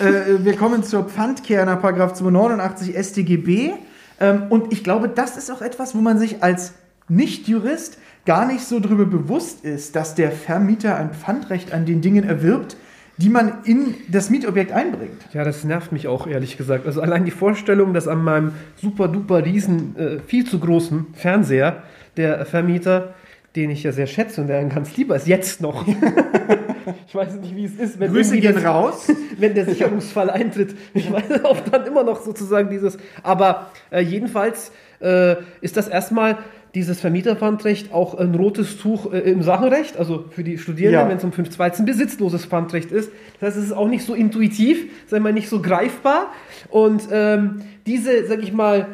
Äh, 0.00 0.44
wir 0.44 0.56
kommen 0.56 0.84
zur 0.84 1.04
Pfandkehr 1.04 1.64
nach 1.66 1.80
Paragraph 1.80 2.14
289 2.14 2.96
StGB. 2.96 3.72
Ähm, 4.20 4.44
und 4.50 4.72
ich 4.72 4.84
glaube, 4.84 5.08
das 5.08 5.36
ist 5.36 5.50
auch 5.50 5.62
etwas, 5.62 5.96
wo 5.96 6.00
man 6.00 6.18
sich 6.18 6.44
als 6.44 6.74
Nicht-Jurist 7.08 7.98
gar 8.24 8.46
nicht 8.46 8.64
so 8.64 8.78
drüber 8.78 9.04
bewusst 9.04 9.64
ist, 9.64 9.96
dass 9.96 10.14
der 10.14 10.30
Vermieter 10.30 10.96
ein 10.96 11.10
Pfandrecht 11.12 11.72
an 11.72 11.86
den 11.86 12.02
Dingen 12.02 12.22
erwirbt, 12.22 12.76
die 13.18 13.28
man 13.28 13.64
in 13.64 13.94
das 14.08 14.28
Mietobjekt 14.30 14.72
einbringt. 14.72 15.22
Ja, 15.32 15.42
das 15.44 15.64
nervt 15.64 15.92
mich 15.92 16.06
auch, 16.06 16.26
ehrlich 16.26 16.56
gesagt. 16.58 16.86
Also 16.86 17.00
allein 17.00 17.24
die 17.24 17.30
Vorstellung, 17.30 17.94
dass 17.94 18.08
an 18.08 18.22
meinem 18.22 18.52
super 18.76 19.08
duper 19.08 19.44
riesen, 19.44 19.96
äh, 19.96 20.18
viel 20.20 20.44
zu 20.46 20.58
großen 20.58 21.06
Fernseher 21.14 21.82
der 22.16 22.44
Vermieter, 22.44 23.14
den 23.54 23.70
ich 23.70 23.82
ja 23.82 23.92
sehr 23.92 24.06
schätze 24.06 24.42
und 24.42 24.48
der 24.48 24.58
ein 24.58 24.68
ganz 24.68 24.96
lieber 24.96 25.16
ist, 25.16 25.26
jetzt 25.26 25.62
noch. 25.62 25.86
ich 27.08 27.14
weiß 27.14 27.34
nicht, 27.36 27.56
wie 27.56 27.64
es 27.64 27.74
ist, 27.76 27.98
wenn, 27.98 28.12
Grüße 28.12 28.38
gehen 28.38 28.54
das- 28.54 28.64
raus. 28.64 29.08
wenn 29.38 29.54
der 29.54 29.64
Sicherungsfall 29.64 30.30
eintritt. 30.30 30.74
Ich 30.94 31.10
weiß 31.10 31.44
auch 31.44 31.60
dann 31.60 31.86
immer 31.86 32.04
noch 32.04 32.22
sozusagen 32.22 32.68
dieses. 32.70 32.98
Aber 33.22 33.70
äh, 33.90 34.00
jedenfalls 34.00 34.72
äh, 35.00 35.36
ist 35.60 35.76
das 35.76 35.88
erstmal 35.88 36.38
dieses 36.76 37.00
Vermieterpfandrecht 37.00 37.92
auch 37.94 38.14
ein 38.18 38.34
rotes 38.34 38.76
Tuch 38.76 39.10
äh, 39.10 39.20
im 39.20 39.42
Sachenrecht, 39.42 39.96
also 39.96 40.26
für 40.30 40.44
die 40.44 40.58
Studierenden, 40.58 41.00
Ja. 41.00 41.08
wenn 41.08 41.16
es 41.16 41.24
um 41.24 41.30
5.2 41.32 41.78
ein 41.78 41.86
besitzloses 41.86 42.44
Pfandrecht 42.44 42.92
ist. 42.92 43.10
Das 43.40 43.48
heißt, 43.48 43.56
es 43.56 43.64
ist 43.64 43.72
auch 43.72 43.88
nicht 43.88 44.04
so 44.04 44.12
intuitiv, 44.14 44.82
sagen 45.06 45.24
wir 45.24 45.30
mal, 45.30 45.32
nicht 45.32 45.48
so 45.48 45.62
greifbar. 45.62 46.26
Und 46.68 47.08
ähm, 47.10 47.62
diese, 47.86 48.26
sag 48.26 48.42
ich 48.42 48.52
mal, 48.52 48.88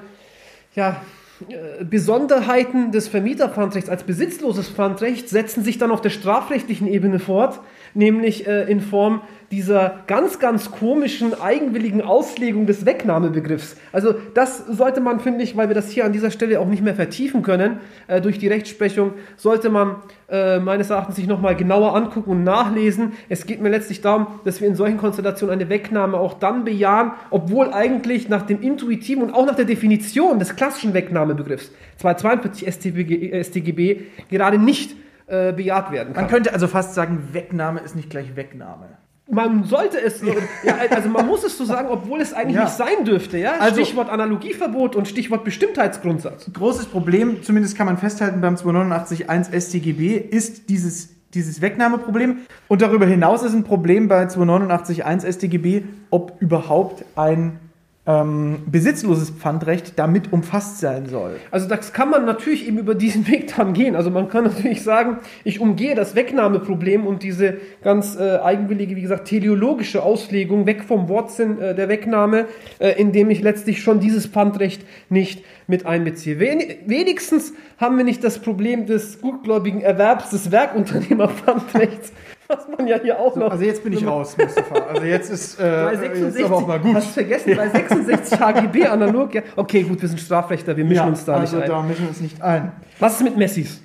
ja, 0.77 1.03
äh, 1.49 1.85
Besonderheiten 1.85 2.93
des 2.93 3.09
Vermieterpfandrechts 3.09 3.91
als 3.91 4.05
besitzloses 4.05 4.69
Pfandrecht 4.69 5.29
setzen 5.29 5.65
sich 5.65 5.77
dann 5.77 5.91
auf 5.91 6.01
der 6.01 6.11
strafrechtlichen 6.11 6.87
Ebene 6.87 7.19
fort, 7.19 7.59
nämlich 7.95 8.47
äh, 8.47 8.71
in 8.71 8.81
Form 8.81 9.23
dieser 9.53 10.01
ganz, 10.07 10.39
ganz 10.39 10.71
komischen, 10.71 11.39
eigenwilligen 11.39 12.01
Auslegung 12.01 12.67
des 12.67 12.87
Wegnahmebegriffs. 12.87 13.77
Also 13.93 14.15
das 14.35 14.67
sollte 14.67 15.03
man, 15.03 15.21
finde 15.21 15.45
ich, 15.45 15.57
weil 15.57 15.69
wir 15.69 15.75
das 15.75 15.91
hier 15.91 16.07
an 16.07 16.13
dieser 16.13 16.31
Stelle 16.31 16.59
auch 16.59 16.67
nicht 16.67 16.83
mehr 16.83 16.95
vertiefen 16.95 17.43
können, 17.43 17.79
äh, 18.09 18.23
durch 18.23 18.39
die 18.39 18.49
Rechtsprechung, 18.49 19.13
sollte 19.37 19.69
man 19.69 19.97
äh, 20.31 20.59
meines 20.59 20.89
Erachtens 20.89 21.17
sich 21.17 21.27
nochmal 21.27 21.55
genauer 21.55 21.95
angucken 21.95 22.31
und 22.31 22.45
nachlesen. 22.45 23.13
Es 23.29 23.45
geht 23.45 23.61
mir 23.61 23.69
letztlich 23.69 24.01
darum, 24.01 24.27
dass 24.45 24.63
wir 24.63 24.69
in 24.69 24.75
solchen 24.75 24.97
Konstellationen 24.97 25.61
eine 25.61 25.69
Wegnahme 25.69 26.17
auch 26.17 26.35
dann 26.35 26.65
bejahen, 26.65 27.13
obwohl 27.29 27.75
eigentlich 27.75 28.31
nach 28.31 28.43
dem 28.43 28.63
intuitiven 28.63 29.23
und 29.23 29.35
auch 29.35 29.45
nach 29.45 29.57
der 29.57 29.67
Definition 29.67 30.39
des 30.39 30.57
klassischen 30.57 30.95
Wegnahmebegriffs 30.95 31.71
242 31.99 32.67
StBG, 32.67 33.31
äh, 33.31 33.45
StGB 33.45 34.01
gerade 34.31 34.57
nicht 34.57 34.97
äh, 35.27 35.53
bejaht 35.53 35.93
werden 35.93 36.15
kann. 36.15 36.25
Man 36.25 36.31
könnte 36.31 36.55
also 36.55 36.69
fast 36.69 36.95
sagen, 36.95 37.29
Wegnahme 37.33 37.81
ist 37.81 37.95
nicht 37.95 38.09
gleich 38.09 38.35
Wegnahme. 38.35 39.02
Man 39.35 39.65
sollte 39.65 39.99
es, 39.99 40.21
ja, 40.63 40.75
also 40.91 41.09
man 41.09 41.27
muss 41.27 41.43
es 41.43 41.57
so 41.57 41.65
sagen, 41.65 41.89
obwohl 41.91 42.21
es 42.21 42.35
eigentlich 42.35 42.57
Ja. 42.57 42.65
nicht 42.65 42.75
sein 42.75 43.05
dürfte. 43.07 43.39
Ja? 43.39 43.53
Also- 43.59 43.83
Stichwort 43.83 44.11
Analogieverbot 44.11 44.95
und 44.95 45.09
Stichwort 45.09 45.43
Bestimmtheitsgrundsatz. 45.43 46.51
Großes 46.53 46.85
Problem, 46.87 47.43
zumindest 47.43 47.75
kann 47.79 47.87
man 47.87 47.97
festhalten 47.97 48.43
beim 48.43 48.57
289.1 48.57 49.51
StGB, 49.59 50.17
ist 50.19 50.69
dieses, 50.69 51.09
dieses 51.33 51.63
Wegnahmeproblem. 51.63 52.41
Und 52.69 52.83
darüber 52.83 53.07
hinaus 53.07 53.43
ist 53.43 53.55
ein 53.55 53.65
Problem 53.65 54.07
bei 54.07 54.27
289.1 54.27 55.25
StGB, 55.27 55.85
ob 56.11 56.37
überhaupt 56.41 57.03
ein 57.17 57.59
ähm, 58.05 58.59
besitzloses 58.67 59.31
Pfandrecht 59.31 59.97
damit 59.97 60.33
umfasst 60.33 60.79
sein 60.79 61.07
soll. 61.07 61.37
Also 61.53 61.69
das 61.69 61.93
kann 61.93 62.11
man 62.11 62.25
natürlich 62.25 62.67
eben 62.67 62.79
über 62.79 62.97
diesen 62.97 63.29
Weg 63.29 63.55
dann 63.57 63.75
gehen. 63.75 63.95
Also 63.95 64.11
man 64.11 64.29
kann 64.29 64.45
natürlich 64.45 64.83
sagen, 64.83 65.19
ich 65.45 65.61
umgehe 65.61 65.95
das 65.95 66.17
Wegnahmeproblem 66.17 67.07
und 67.07 67.23
diese 67.23 67.59
ganz 67.83 68.17
äh, 68.17 68.39
eigenwillige, 68.39 68.97
wie 68.97 69.03
gesagt, 69.03 69.29
teleologische 69.29 70.03
Auslegung 70.03 70.67
weg 70.67 70.83
vom 70.83 71.09
Wortsinn 71.09 71.61
äh, 71.61 71.77
der 71.77 71.89
Wegnahme, 71.89 72.47
äh, 72.81 72.91
indem 73.01 73.31
ich 73.31 73.41
letztlich 73.41 73.83
schon 73.83 74.01
dieses 74.01 74.27
Pfandrecht 74.27 74.85
nicht 75.09 75.45
mit 75.69 75.87
einbeziehe. 75.87 76.41
Wen 76.41 76.61
wenigstens 76.87 77.53
haben 77.79 77.97
wir 77.99 78.05
nicht 78.05 78.25
das 78.25 78.41
Problem 78.41 78.87
des 78.87 79.21
gutgläubigen 79.21 79.81
Erwerbs 79.81 80.31
des 80.31 80.51
Werkunternehmerpfandrechts, 80.51 82.13
was 82.53 82.69
man 82.69 82.87
ja 82.87 82.99
hier 83.01 83.19
auch 83.19 83.35
noch... 83.37 83.51
Also 83.51 83.65
jetzt 83.65 83.83
bin 83.83 83.93
ich 83.93 84.07
raus, 84.07 84.37
Mustafa. 84.37 84.75
Also 84.93 85.05
jetzt 85.05 85.31
ist, 85.31 85.59
äh, 85.59 85.63
Bei 85.63 85.93
jetzt 85.93 86.01
66, 86.01 86.41
ist 86.41 86.45
aber 86.47 86.57
auch 86.57 86.67
mal 86.67 86.81
gut. 86.81 86.95
Hast 86.95 87.09
vergessen, 87.09 87.57
bei 87.57 87.69
66 87.69 88.41
HGB 88.41 88.87
analog, 88.87 89.35
ja. 89.35 89.43
Okay, 89.57 89.83
gut, 89.83 90.01
wir 90.01 90.09
sind 90.09 90.21
Strafrechter, 90.21 90.77
wir 90.77 90.85
mischen 90.85 91.09
uns 91.09 91.25
da 91.25 91.35
also 91.35 91.57
nicht 91.57 91.65
ein. 91.65 91.71
da 91.71 91.83
mischen 91.83 92.03
wir 92.03 92.09
uns 92.09 92.21
nicht 92.21 92.43
ein. 92.43 92.73
Was 92.99 93.15
ist 93.15 93.23
mit 93.23 93.37
Messis? 93.37 93.83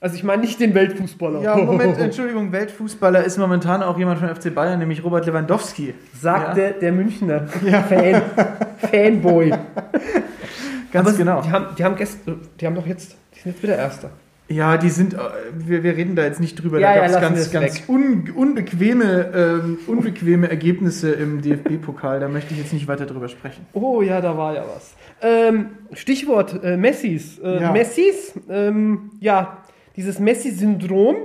Also 0.00 0.16
ich 0.16 0.24
meine 0.24 0.42
nicht 0.42 0.58
den 0.58 0.74
Weltfußballer. 0.74 1.42
Ja, 1.42 1.56
Moment, 1.56 1.96
Entschuldigung, 2.00 2.50
Weltfußballer 2.50 3.22
ist 3.22 3.38
momentan 3.38 3.84
auch 3.84 3.96
jemand 3.96 4.18
von 4.18 4.34
FC 4.34 4.52
Bayern, 4.52 4.80
nämlich 4.80 5.04
Robert 5.04 5.26
Lewandowski. 5.26 5.94
Sagt 6.20 6.58
Ja. 6.58 6.70
der, 6.72 6.92
Münchner 6.92 7.46
Fan, 7.46 8.22
Fanboy. 8.90 9.50
Ganz 10.90 11.08
Aber 11.08 11.16
genau. 11.16 11.40
Die 11.42 11.52
haben, 11.52 11.66
die 11.78 11.84
haben 11.84 11.94
gestern, 11.94 12.40
die 12.60 12.66
haben 12.66 12.74
doch 12.74 12.86
jetzt, 12.86 13.16
die 13.34 13.40
sind 13.40 13.52
jetzt 13.52 13.62
wieder 13.62 13.76
Erster. 13.76 14.10
Ja, 14.52 14.76
die 14.76 14.90
sind, 14.90 15.14
äh, 15.14 15.18
wir, 15.54 15.82
wir 15.82 15.96
reden 15.96 16.14
da 16.16 16.24
jetzt 16.24 16.40
nicht 16.40 16.62
drüber, 16.62 16.78
Ja, 16.78 16.94
da 16.94 16.94
ja, 16.94 17.00
gab 17.20 17.34
es 17.34 17.52
lassen 17.52 17.52
ganz, 17.52 17.76
ganz 17.76 17.88
un, 17.88 18.30
unbequeme, 18.34 19.32
ähm, 19.34 19.78
unbequeme 19.86 20.48
Ergebnisse 20.48 21.12
im 21.12 21.40
DFB-Pokal, 21.42 22.20
da 22.20 22.28
möchte 22.28 22.52
ich 22.54 22.60
jetzt 22.60 22.72
nicht 22.72 22.88
weiter 22.88 23.06
drüber 23.06 23.28
sprechen. 23.28 23.66
Oh 23.72 24.02
ja, 24.02 24.20
da 24.20 24.36
war 24.36 24.54
ja 24.54 24.64
was. 24.74 24.94
Ähm, 25.22 25.66
Stichwort 25.92 26.62
äh, 26.62 26.76
Messis. 26.76 27.38
Äh, 27.38 27.60
Ja. 27.60 27.72
Messis, 27.72 28.34
ähm, 28.50 29.10
ja, 29.20 29.58
dieses 29.96 30.18
Messi-Syndrom 30.18 31.16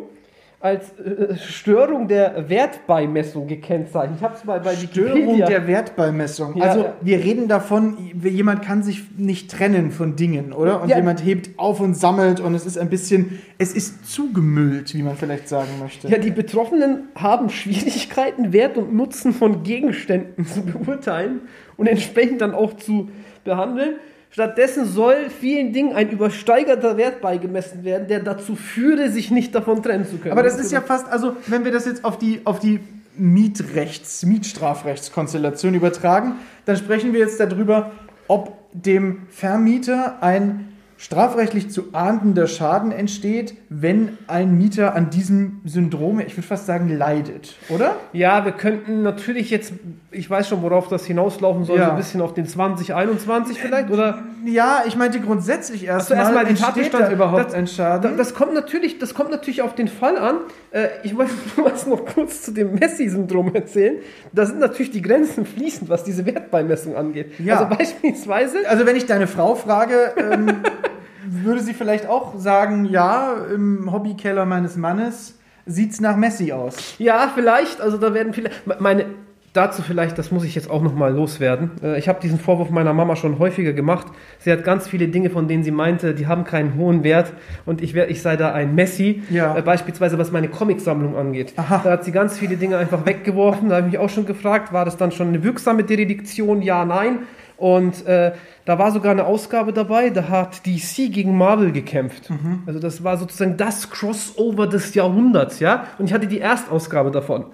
als 0.60 0.98
äh, 1.00 1.36
Störung 1.36 2.08
der 2.08 2.50
Wertbeimessung 2.50 3.46
gekennzeichnet. 3.48 4.18
Ich 4.18 4.24
habe 4.24 4.36
es 4.36 4.44
mal 4.44 4.60
bei 4.60 4.76
Störung 4.76 5.14
Wikipedia. 5.16 5.46
der 5.46 5.68
Wertbeimessung. 5.68 6.58
Ja, 6.58 6.64
also 6.64 6.80
ja. 6.84 6.94
wir 7.00 7.20
reden 7.20 7.48
davon, 7.48 7.96
jemand 8.24 8.64
kann 8.64 8.82
sich 8.82 9.04
nicht 9.18 9.52
trennen 9.52 9.92
von 9.92 10.16
Dingen, 10.16 10.54
oder? 10.54 10.82
Und 10.82 10.90
Ja. 10.90 10.98
jemand 10.98 11.24
hebt 11.24 11.52
auf 11.60 11.80
und 11.80 11.96
sammelt 11.96 12.40
und 12.40 12.56
es 12.56 12.66
ist 12.66 12.78
ein 12.80 12.90
bisschen, 12.90 13.40
es 13.60 13.74
ist 13.74 14.12
zugemüllt, 14.12 14.96
wie 14.96 15.04
man 15.04 15.16
vielleicht 15.16 15.48
sagen 15.48 15.70
möchte. 15.80 16.08
Ja, 16.08 16.18
die 16.18 16.32
Betroffenen 16.32 17.10
haben 17.14 17.50
Schwierigkeiten, 17.52 18.52
Wert 18.52 18.78
und 18.78 18.96
Nutzen 18.96 19.34
von 19.34 19.62
Gegenständen 19.62 20.46
zu 20.48 20.64
beurteilen 20.64 21.42
und 21.78 21.86
entsprechend 21.86 22.42
dann 22.42 22.56
auch 22.56 22.74
zu 22.74 23.10
behandeln. 23.44 23.98
Stattdessen 24.30 24.86
soll 24.86 25.30
vielen 25.30 25.74
Dingen 25.74 25.94
ein 25.94 26.10
übersteigerter 26.10 26.98
Wert 26.98 27.22
beigemessen 27.22 27.84
werden, 27.84 28.08
der 28.08 28.20
dazu 28.20 28.56
führe, 28.56 29.10
sich 29.10 29.32
nicht 29.32 29.56
davon 29.56 29.82
trennen 29.82 30.06
zu 30.06 30.18
können. 30.18 30.34
Aber 30.34 30.44
das 30.44 30.60
ist 30.60 30.72
ja 30.72 30.82
fast, 30.82 31.08
also 31.10 31.36
wenn 31.48 31.64
wir 31.64 31.72
das 31.72 31.86
jetzt 31.86 32.04
auf 32.06 32.18
die, 32.18 32.42
auf 32.44 32.60
die 32.60 32.80
Mietrechts-, 33.18 34.26
Mietstrafrechtskonstellation 34.26 35.74
übertragen, 35.74 36.36
dann 36.66 36.78
sprechen 36.78 37.14
wir 37.14 37.20
jetzt 37.20 37.40
darüber, 37.40 37.92
ob 38.28 38.58
dem 38.74 39.28
Vermieter 39.30 40.22
ein 40.22 40.68
strafrechtlich 40.98 41.70
zu 41.70 41.94
ahndender 41.94 42.48
Schaden 42.48 42.92
entsteht, 42.92 43.56
wenn 43.70 44.18
ein 44.28 44.58
Mieter 44.58 44.96
an 44.96 45.10
diesem 45.10 45.60
Syndrom, 45.66 46.22
ich 46.22 46.38
würde 46.38 46.48
fast 46.48 46.66
sagen, 46.68 46.88
leidet, 46.90 47.56
oder? 47.70 47.98
Ja, 48.14 48.46
wir 48.46 48.54
könnten 48.54 49.02
natürlich 49.04 49.50
jetzt, 49.50 49.74
ich 50.12 50.30
weiß 50.30 50.48
schon, 50.48 50.62
worauf 50.62 50.88
das 50.88 51.06
hinauslaufen 51.06 51.66
soll, 51.66 51.78
Ja. 51.80 51.86
so 51.88 51.92
ein 51.92 51.98
bisschen 51.98 52.22
auf 52.22 52.34
den 52.34 52.48
2021 52.48 53.60
vielleicht, 53.60 53.90
oder? 53.90 54.20
Ja, 54.46 54.84
ich 54.88 54.96
meinte 54.96 55.20
grundsätzlich 55.20 55.86
erstmal, 55.86 56.20
erstmal 56.20 56.46
den 56.46 56.56
Tatbestand. 56.56 57.08
da 57.08 57.12
überhaupt 57.12 57.46
Das- 57.48 57.54
ein 57.56 57.68
Schaden? 57.68 58.16
das, 58.16 58.34
kommt 58.34 58.54
natürlich, 58.54 59.00
das 59.00 59.14
kommt 59.14 59.32
natürlich 59.32 59.62
auf 59.62 59.76
den 59.76 59.90
Fall 59.90 60.18
an. 60.18 60.36
Äh, 60.72 60.88
ich 61.04 61.18
wollte 61.18 61.32
was 61.58 61.86
noch 61.88 62.06
kurz 62.06 62.44
zu 62.44 62.52
dem 62.54 62.76
Messi-Syndrom 62.76 63.54
erzählen. 63.54 63.98
Da 64.32 64.46
sind 64.46 64.60
natürlich 64.60 64.92
die 64.92 65.02
Grenzen 65.02 65.46
fließend, 65.46 65.90
was 65.90 66.06
diese 66.06 66.26
Wertbeimessung 66.26 66.96
angeht. 66.96 67.38
Ja. 67.40 67.58
Also 67.60 67.76
beispielsweise, 67.76 68.60
Also 68.70 68.86
wenn 68.86 68.96
ich 68.96 69.06
deine 69.06 69.28
Frau 69.28 69.56
frage, 69.56 70.14
ähm, 70.18 70.48
würde 71.30 71.62
sie 71.62 71.74
vielleicht 71.74 72.08
auch 72.08 72.38
sagen, 72.38 72.86
ja, 72.86 73.34
im 73.54 73.92
Hobbykeller 73.92 74.46
meines 74.46 74.78
Mannes 74.78 75.38
sieht's 75.66 76.00
nach 76.00 76.16
Messi 76.16 76.52
aus. 76.54 76.96
ja, 76.98 77.32
vielleicht, 77.34 77.82
also 77.82 77.98
da 77.98 78.14
werden 78.14 78.34
viele, 78.34 78.50
meine, 78.80 79.06
dazu 79.54 79.82
vielleicht, 79.82 80.18
das 80.20 80.32
muss 80.32 80.44
ich 80.44 80.54
jetzt 80.56 80.70
auch 80.70 80.82
nochmal 80.84 81.14
loswerden. 81.14 81.72
Äh, 81.82 81.98
Ich 81.98 82.08
habe 82.08 82.20
diesen 82.22 82.40
Vorwurf 82.40 82.70
meiner 82.70 82.94
Mama 82.94 83.16
schon 83.16 83.40
häufiger 83.40 83.74
gemacht. 83.74 84.06
Sie 84.40 84.52
hat 84.52 84.64
ganz 84.64 84.88
viele 84.88 85.08
Dinge, 85.08 85.30
von 85.32 85.48
denen 85.48 85.64
sie 85.64 85.72
meinte, 85.72 86.14
die 86.14 86.28
haben 86.28 86.44
keinen 86.44 86.76
hohen 86.76 87.04
Wert 87.04 87.34
und 87.66 87.82
ich, 87.82 87.94
wär, 87.96 88.10
ich 88.10 88.22
sei 88.22 88.38
da 88.38 88.54
ein 88.54 88.76
Messi. 88.76 89.24
Ja. 89.32 89.58
Äh, 89.58 89.62
Beispielsweise 89.64 90.18
was 90.20 90.32
meine 90.32 90.48
Comicsammlung 90.48 91.16
angeht. 91.18 91.54
Aha. 91.58 91.82
Da 91.84 91.92
hat 91.92 92.04
sie 92.06 92.12
ganz 92.12 92.38
viele 92.38 92.56
Dinge 92.56 92.78
einfach 92.78 93.06
weggeworfen. 93.06 93.70
Da 93.70 93.78
habe 93.78 93.88
ich 93.88 93.94
mich 93.94 94.00
auch 94.00 94.10
schon 94.10 94.26
gefragt, 94.26 94.72
war 94.74 94.86
das 94.86 94.96
dann 94.96 95.12
schon 95.12 95.30
eine 95.30 95.44
wirksame 95.44 95.84
Derediktion? 95.84 96.62
Ja, 96.62 96.86
nein. 96.86 97.20
Und 97.58 98.06
äh, 98.06 98.34
da 98.66 98.78
war 98.78 98.92
sogar 98.92 99.12
eine 99.12 99.26
Ausgabe 99.26 99.74
dabei, 99.74 100.12
da 100.12 100.30
hat 100.30 100.66
DC 100.66 101.12
gegen 101.12 101.36
Marvel 101.36 101.72
gekämpft. 101.72 102.30
Mhm. 102.30 102.64
Also 102.68 102.80
das 102.80 103.04
war 103.04 103.18
sozusagen 103.18 103.58
das 103.58 103.90
Crossover 103.90 104.68
des 104.68 104.94
Jahrhunderts, 104.94 105.60
ja. 105.60 105.88
Und 105.98 106.06
ich 106.06 106.14
hatte 106.14 106.28
die 106.28 106.40
Erstausgabe 106.40 107.10
davon. 107.10 107.46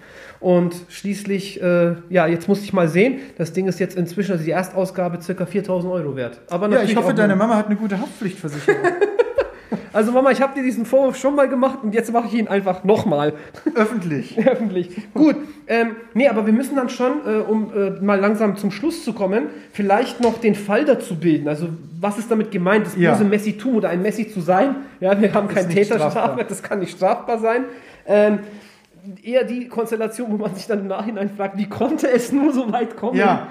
Und 0.42 0.76
schließlich, 0.90 1.62
äh, 1.62 1.96
ja, 2.10 2.28
jetzt 2.28 2.50
musste 2.50 2.66
ich 2.66 2.74
mal 2.74 2.90
sehen, 2.90 3.20
das 3.38 3.54
Ding 3.54 3.68
ist 3.68 3.80
jetzt 3.80 3.96
inzwischen, 3.96 4.34
also 4.34 4.44
die 4.44 4.52
Erstausgabe, 4.52 5.22
circa 5.22 5.46
4000 5.46 5.94
Euro 5.94 6.18
wert. 6.18 6.42
Aber 6.50 6.70
Ja, 6.70 6.84
ich 6.84 6.98
hoffe, 6.98 7.14
deine 7.14 7.38
Mama 7.38 7.56
hat 7.56 7.68
eine 7.68 7.78
gute 7.78 7.98
Haftpflichtversicherung. 7.98 8.82
Also 9.92 10.12
Mama, 10.12 10.32
ich 10.32 10.42
habe 10.42 10.54
dir 10.56 10.64
diesen 10.64 10.86
Vorwurf 10.86 11.18
schon 11.18 11.36
mal 11.36 11.48
gemacht 11.50 11.80
und 11.84 11.94
jetzt 11.94 12.12
mache 12.12 12.28
ich 12.28 12.34
ihn 12.34 12.48
einfach 12.48 12.84
nochmal. 12.84 13.34
Öffentlich. 13.76 14.38
Öffentlich. 14.48 14.90
Gut, 15.14 15.36
ähm, 15.68 15.96
nee, 16.14 16.28
aber 16.28 16.46
wir 16.46 16.54
müssen 16.54 16.76
dann 16.76 16.90
schon, 16.90 17.14
äh, 17.26 17.38
um 17.40 17.72
äh, 17.74 17.90
mal 18.02 18.20
langsam 18.20 18.58
zum 18.58 18.72
Schluss 18.72 19.04
zu 19.04 19.14
kommen, 19.14 19.48
vielleicht 19.72 20.22
noch 20.22 20.40
den 20.40 20.56
Fall 20.56 20.86
dazu 20.86 21.16
bilden. 21.20 21.48
Also, 21.48 21.68
was 22.00 22.18
ist 22.18 22.30
damit 22.32 22.52
gemeint, 22.52 22.86
das 22.88 22.96
Ja. 22.98 23.12
böse 23.14 23.24
Messi-Tum 23.26 23.76
oder 23.78 23.90
ein 23.90 24.02
Messi 24.02 24.28
zu 24.30 24.42
sein? 24.42 24.76
Ja, 25.00 25.20
wir 25.20 25.34
haben 25.34 25.48
kein 25.48 25.68
nicht 25.68 25.86
strafbar. 25.86 26.10
Täterstrafrecht, 26.10 26.52
das 26.52 26.64
kann 26.64 26.80
nicht 26.80 26.96
strafbar 26.98 27.40
sein. 27.40 27.66
Ähm, 28.06 28.40
eher 29.22 29.44
die 29.44 29.68
Konstellation, 29.68 30.32
wo 30.32 30.38
man 30.38 30.56
sich 30.56 30.68
dann 30.68 30.80
im 30.80 30.88
Nachhinein 30.88 31.30
fragt, 31.30 31.58
wie 31.58 31.68
konnte 31.68 32.10
es 32.10 32.32
nur 32.32 32.54
so 32.54 32.72
weit 32.72 32.96
kommen? 32.96 33.18
Ja, 33.18 33.48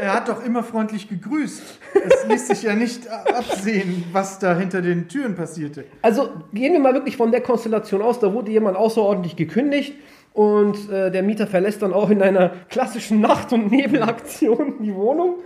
er 0.00 0.14
hat 0.14 0.28
doch 0.28 0.44
immer 0.44 0.62
freundlich 0.62 1.08
gegrüßt. 1.08 1.78
Es 2.04 2.26
ließ 2.28 2.48
sich 2.48 2.62
ja 2.62 2.74
nicht 2.74 3.08
absehen, 3.08 4.04
was 4.12 4.38
da 4.38 4.56
hinter 4.56 4.82
den 4.82 5.08
Türen 5.08 5.34
passierte. 5.34 5.84
Also 6.02 6.30
gehen 6.52 6.72
wir 6.72 6.80
mal 6.80 6.94
wirklich 6.94 7.16
von 7.16 7.30
der 7.30 7.40
Konstellation 7.40 8.02
aus, 8.02 8.20
da 8.20 8.32
wurde 8.32 8.50
jemand 8.50 8.76
außerordentlich 8.76 9.36
gekündigt 9.36 9.94
und 10.32 10.90
äh, 10.90 11.10
der 11.10 11.22
Mieter 11.22 11.46
verlässt 11.46 11.82
dann 11.82 11.92
auch 11.92 12.10
in 12.10 12.22
einer 12.22 12.50
klassischen 12.68 13.20
Nacht- 13.20 13.52
und 13.52 13.70
Nebelaktion 13.70 14.82
die 14.82 14.94
Wohnung. 14.94 15.36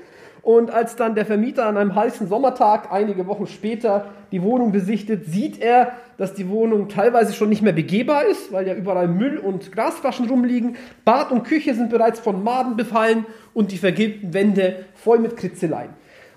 Und 0.45 0.71
als 0.71 0.95
dann 0.95 1.15
der 1.15 1.25
Vermieter 1.25 1.65
an 1.65 1.79
einem 1.79 1.95
heißen 1.95 2.29
Sommertag 2.29 2.93
einige 2.93 3.27
Wochen 3.27 3.47
später 3.47 4.11
die 4.31 4.43
Wohnung 4.43 4.73
besichtet, 4.73 5.25
sieht 5.25 5.59
er, 5.59 5.93
dass 6.19 6.35
die 6.35 6.51
Wohnung 6.51 6.91
teilweise 6.91 7.33
schon 7.33 7.49
nicht 7.49 7.63
mehr 7.63 7.73
begehbar 7.73 8.27
ist, 8.27 8.53
weil 8.53 8.69
ja 8.69 8.75
überall 8.75 9.09
Müll 9.09 9.39
und 9.39 9.73
Glasflaschen 9.73 10.29
rumliegen. 10.29 10.77
Bad 11.07 11.33
und 11.33 11.45
Küche 11.45 11.75
sind 11.75 11.89
bereits 11.89 12.21
von 12.21 12.45
Maden 12.45 12.77
befallen 12.77 13.25
und 13.55 13.73
die 13.73 13.79
vergilbten 13.79 14.35
Wände 14.35 14.85
voll 14.95 15.19
mit 15.19 15.39
Kritzeleien. 15.39 15.91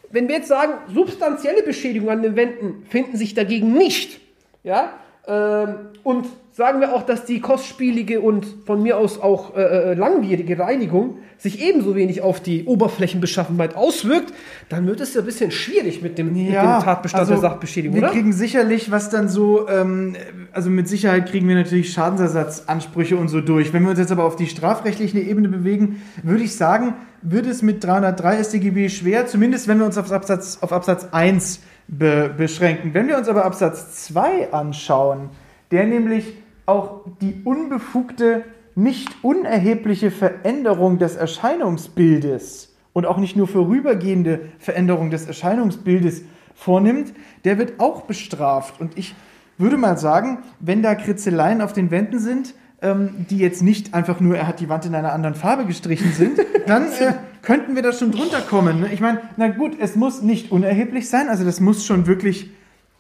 Wenn 0.10 0.30
wir 0.30 0.36
jetzt 0.36 0.48
sagen, 0.48 0.72
substanzielle 0.93 1.63
Beschädigungen 1.63 2.15
an 2.20 2.24
den 2.24 2.38
Wänden 2.38 2.86
finden 2.88 3.17
sich 3.17 3.34
dagegen 3.34 3.74
nicht, 3.74 4.22
ja, 4.63 4.93
ähm, 5.28 5.76
und 6.04 6.26
sagen 6.54 6.80
wir 6.80 6.96
auch, 6.96 7.04
dass 7.04 7.26
die 7.26 7.42
kostspielige 7.42 8.22
und 8.22 8.46
von 8.66 8.82
mir 8.82 8.98
aus 8.98 9.22
auch 9.22 9.56
äh, 9.56 9.62
äh, 9.62 9.94
langwierige 9.94 10.58
Reinigung 10.58 11.20
sich 11.38 11.62
ebenso 11.62 11.96
wenig 11.96 12.22
auf 12.22 12.40
die 12.40 12.66
Oberflächenbeschaffenheit 12.66 13.76
auswirkt, 13.76 14.34
dann 14.70 14.88
wird 14.88 15.02
es 15.02 15.13
ja 15.13 15.22
ein 15.22 15.26
bisschen 15.26 15.52
schwierig 15.52 16.02
mit 16.02 16.18
dem, 16.18 16.34
mit 16.34 16.48
dem 16.48 16.54
Tatbestand 16.54 17.30
der 17.30 17.38
Sachbeschädigung, 17.38 17.96
also 17.96 18.02
wir 18.02 18.10
oder? 18.10 18.18
kriegen 18.18 18.34
sicherlich, 18.34 18.90
was 18.90 19.10
dann 19.10 19.28
so, 19.28 19.68
ähm, 19.68 20.16
also 20.54 20.70
mit 20.70 20.88
Sicherheit 20.88 21.30
kriegen 21.30 21.48
wir 21.48 21.56
natürlich 21.56 21.92
Schadensersatzansprüche 21.92 23.18
und 23.18 23.28
so 23.28 23.42
durch. 23.42 23.74
Wenn 23.74 23.84
wir 23.84 23.90
uns 23.90 24.00
jetzt 24.00 24.12
aber 24.12 24.24
auf 24.24 24.38
die 24.38 24.48
strafrechtliche 24.48 25.20
Ebene 25.20 25.50
bewegen, 25.50 26.02
würde 26.24 26.44
ich 26.44 26.56
sagen, 26.56 26.96
wird 27.22 27.46
es 27.46 27.62
mit 27.62 27.84
303 27.84 28.44
StGB 28.44 28.90
schwer, 28.90 29.28
zumindest 29.28 29.68
wenn 29.68 29.78
wir 29.78 29.86
uns 29.86 29.98
auf 29.98 30.12
Absatz, 30.12 30.60
auf 30.62 30.72
Absatz 30.72 31.10
1 31.12 31.60
be 31.88 32.34
beschränken. 32.36 32.93
Wenn 32.93 33.08
wir 33.08 33.17
uns 33.17 33.28
aber 33.28 33.45
Absatz 33.45 34.06
2 34.06 34.52
anschauen, 34.52 35.30
der 35.71 35.86
nämlich 35.86 36.34
auch 36.65 37.02
die 37.21 37.41
unbefugte, 37.43 38.43
nicht 38.76 39.10
unerhebliche 39.23 40.12
Veränderung 40.12 41.00
des 41.00 41.15
Erscheinungsbildes 41.15 42.76
und 42.93 43.06
auch 43.06 43.17
nicht 43.17 43.36
nur 43.36 43.47
vorübergehende 43.47 44.41
Veränderung 44.60 45.10
des 45.10 45.26
Erscheinungsbildes 45.26 46.23
vornimmt, 46.54 47.13
der 47.43 47.58
wird 47.58 47.80
auch 47.80 48.02
bestraft. 48.02 48.80
Und 48.80 48.97
ich 48.97 49.15
würde 49.58 49.78
mal 49.78 49.97
sagen, 49.97 50.39
wenn 50.60 50.84
da 50.84 50.93
Kritzeleien 50.95 51.62
auf 51.62 51.73
den 51.73 51.89
Wänden 51.89 52.19
sind, 52.19 52.54
ähm, 52.82 53.26
die 53.30 53.39
jetzt 53.39 53.63
nicht 53.63 53.93
einfach 53.93 54.19
nur, 54.19 54.38
er 54.38 54.45
hat 54.45 54.60
die 54.60 54.69
Wand 54.69 54.86
in 54.86 54.93
einer 54.93 55.13
anderen 55.13 55.36
Farbe 55.36 55.65
gestrichen 55.65 56.12
sind, 56.12 56.39
dann 56.67 56.84
äh, 57.00 57.13
könnten 57.47 57.75
wir 57.75 57.81
da 57.81 57.93
schon 57.93 58.12
drunter 58.12 58.41
kommen. 58.41 58.81
ne? 58.81 58.89
Ich 58.91 58.99
meine, 58.99 59.21
na 59.38 59.47
gut, 59.47 59.77
es 59.79 59.95
muss 59.95 60.21
nicht 60.21 60.51
unerheblich 60.51 61.07
sein, 61.07 61.29
also 61.29 61.45
das 61.45 61.62
muss 61.62 61.86
schon 61.86 62.05
wirklich, 62.05 62.51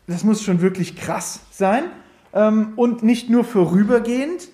das 0.07 0.23
muss 0.23 0.41
schon 0.41 0.61
wirklich 0.61 0.95
krass 0.95 1.41
sein 1.51 1.83
ähm, 2.33 2.69
und 2.77 3.03
nicht 3.03 3.29
nur 3.29 3.43
vorübergehend. 3.43 4.47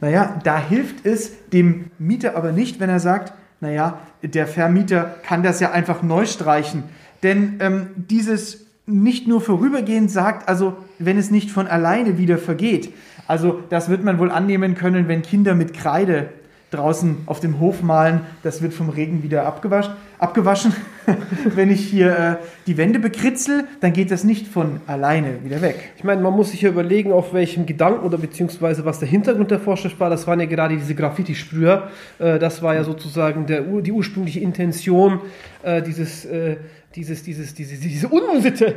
Naja, 0.00 0.38
da 0.44 0.56
hilft 0.60 1.04
es 1.04 1.32
dem 1.48 1.90
Mieter 1.98 2.36
aber 2.36 2.52
nicht, 2.52 2.78
wenn 2.78 2.90
er 2.90 3.00
sagt, 3.00 3.32
naja, 3.60 3.98
der 4.22 4.46
Vermieter 4.46 5.16
kann 5.24 5.42
das 5.42 5.58
ja 5.58 5.72
einfach 5.72 6.04
neu 6.04 6.26
streichen. 6.26 6.84
Denn 7.24 7.58
ähm, 7.58 7.88
dieses 7.96 8.66
nicht 8.86 9.26
nur 9.26 9.40
vorübergehend 9.40 10.12
sagt, 10.12 10.48
also 10.48 10.76
wenn 11.00 11.18
es 11.18 11.32
nicht 11.32 11.50
von 11.50 11.66
alleine 11.66 12.18
wieder 12.18 12.38
vergeht. 12.38 12.94
Also 13.26 13.64
das 13.68 13.88
wird 13.88 14.04
man 14.04 14.20
wohl 14.20 14.30
annehmen 14.30 14.76
können, 14.76 15.08
wenn 15.08 15.22
Kinder 15.22 15.56
mit 15.56 15.74
Kreide 15.74 16.28
draußen 16.70 17.18
auf 17.26 17.40
dem 17.40 17.58
Hof 17.58 17.82
malen, 17.82 18.20
das 18.42 18.62
wird 18.62 18.72
vom 18.72 18.90
Regen 18.90 19.22
wieder 19.22 19.44
abgewaschen. 19.44 19.94
abgewaschen. 20.18 20.72
wenn 21.54 21.70
ich 21.70 21.80
hier 21.88 22.18
äh, 22.18 22.36
die 22.66 22.76
Wände 22.76 22.98
bekritzel, 22.98 23.64
dann 23.80 23.92
geht 23.92 24.10
das 24.10 24.22
nicht 24.22 24.46
von 24.46 24.80
alleine 24.86 25.44
wieder 25.44 25.62
weg. 25.62 25.92
Ich 25.96 26.04
meine, 26.04 26.20
man 26.20 26.34
muss 26.34 26.52
sich 26.52 26.62
ja 26.62 26.70
überlegen, 26.70 27.12
auf 27.12 27.32
welchem 27.32 27.66
Gedanken 27.66 28.04
oder 28.04 28.18
beziehungsweise 28.18 28.84
was 28.84 28.98
der 29.00 29.08
Hintergrund 29.08 29.50
der 29.50 29.60
Vorschrift 29.60 29.98
war. 29.98 30.10
Das 30.10 30.26
waren 30.26 30.38
ja 30.40 30.46
gerade 30.46 30.76
diese 30.76 30.94
Graffiti-Sprüher. 30.94 31.90
Äh, 32.18 32.38
das 32.38 32.62
war 32.62 32.74
ja 32.74 32.84
sozusagen 32.84 33.46
der, 33.46 33.62
die 33.62 33.92
ursprüngliche 33.92 34.40
Intention 34.40 35.20
äh, 35.62 35.82
dieses, 35.82 36.24
äh, 36.24 36.56
dieses, 36.94 37.22
dieses, 37.22 37.54
diese, 37.54 37.76
diese 37.76 38.08
Unsitte 38.08 38.76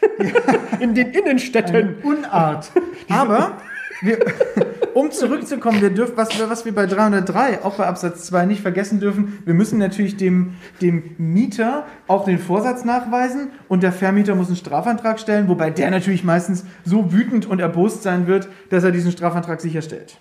in 0.80 0.94
den 0.94 1.10
Innenstädten. 1.12 1.96
Unart. 2.02 2.70
Aber, 3.08 3.58
wir, 4.02 4.18
um 4.94 5.10
zurückzukommen, 5.10 5.80
wir 5.80 5.90
dürfen, 5.90 6.16
was, 6.16 6.38
wir- 6.38 6.50
was 6.50 6.64
wir 6.64 6.74
bei 6.74 6.86
303, 6.86 7.62
auch 7.62 7.74
bei 7.76 7.86
Absatz 7.86 8.24
2 8.26 8.46
nicht 8.46 8.60
vergessen 8.62 9.00
dürfen, 9.00 9.38
wir 9.44 9.54
müssen 9.54 9.78
natürlich 9.78 10.16
dem, 10.16 10.54
dem 10.80 11.14
Mieter 11.18 11.86
auch 12.06 12.24
den 12.24 12.38
Vorsatz 12.38 12.84
nachweisen 12.84 13.50
und 13.68 13.82
der 13.82 13.92
Vermieter 13.92 14.34
muss 14.34 14.48
einen 14.48 14.56
Strafantrag 14.56 15.20
stellen, 15.20 15.48
wobei 15.48 15.70
der 15.70 15.90
natürlich 15.90 16.24
meistens 16.24 16.64
so 16.84 17.12
wütend 17.12 17.46
und 17.46 17.60
erbost 17.60 18.02
sein 18.02 18.26
wird, 18.26 18.48
dass 18.70 18.84
er 18.84 18.90
diesen 18.92 19.12
Strafantrag 19.12 19.60
sicherstellt. 19.60 20.18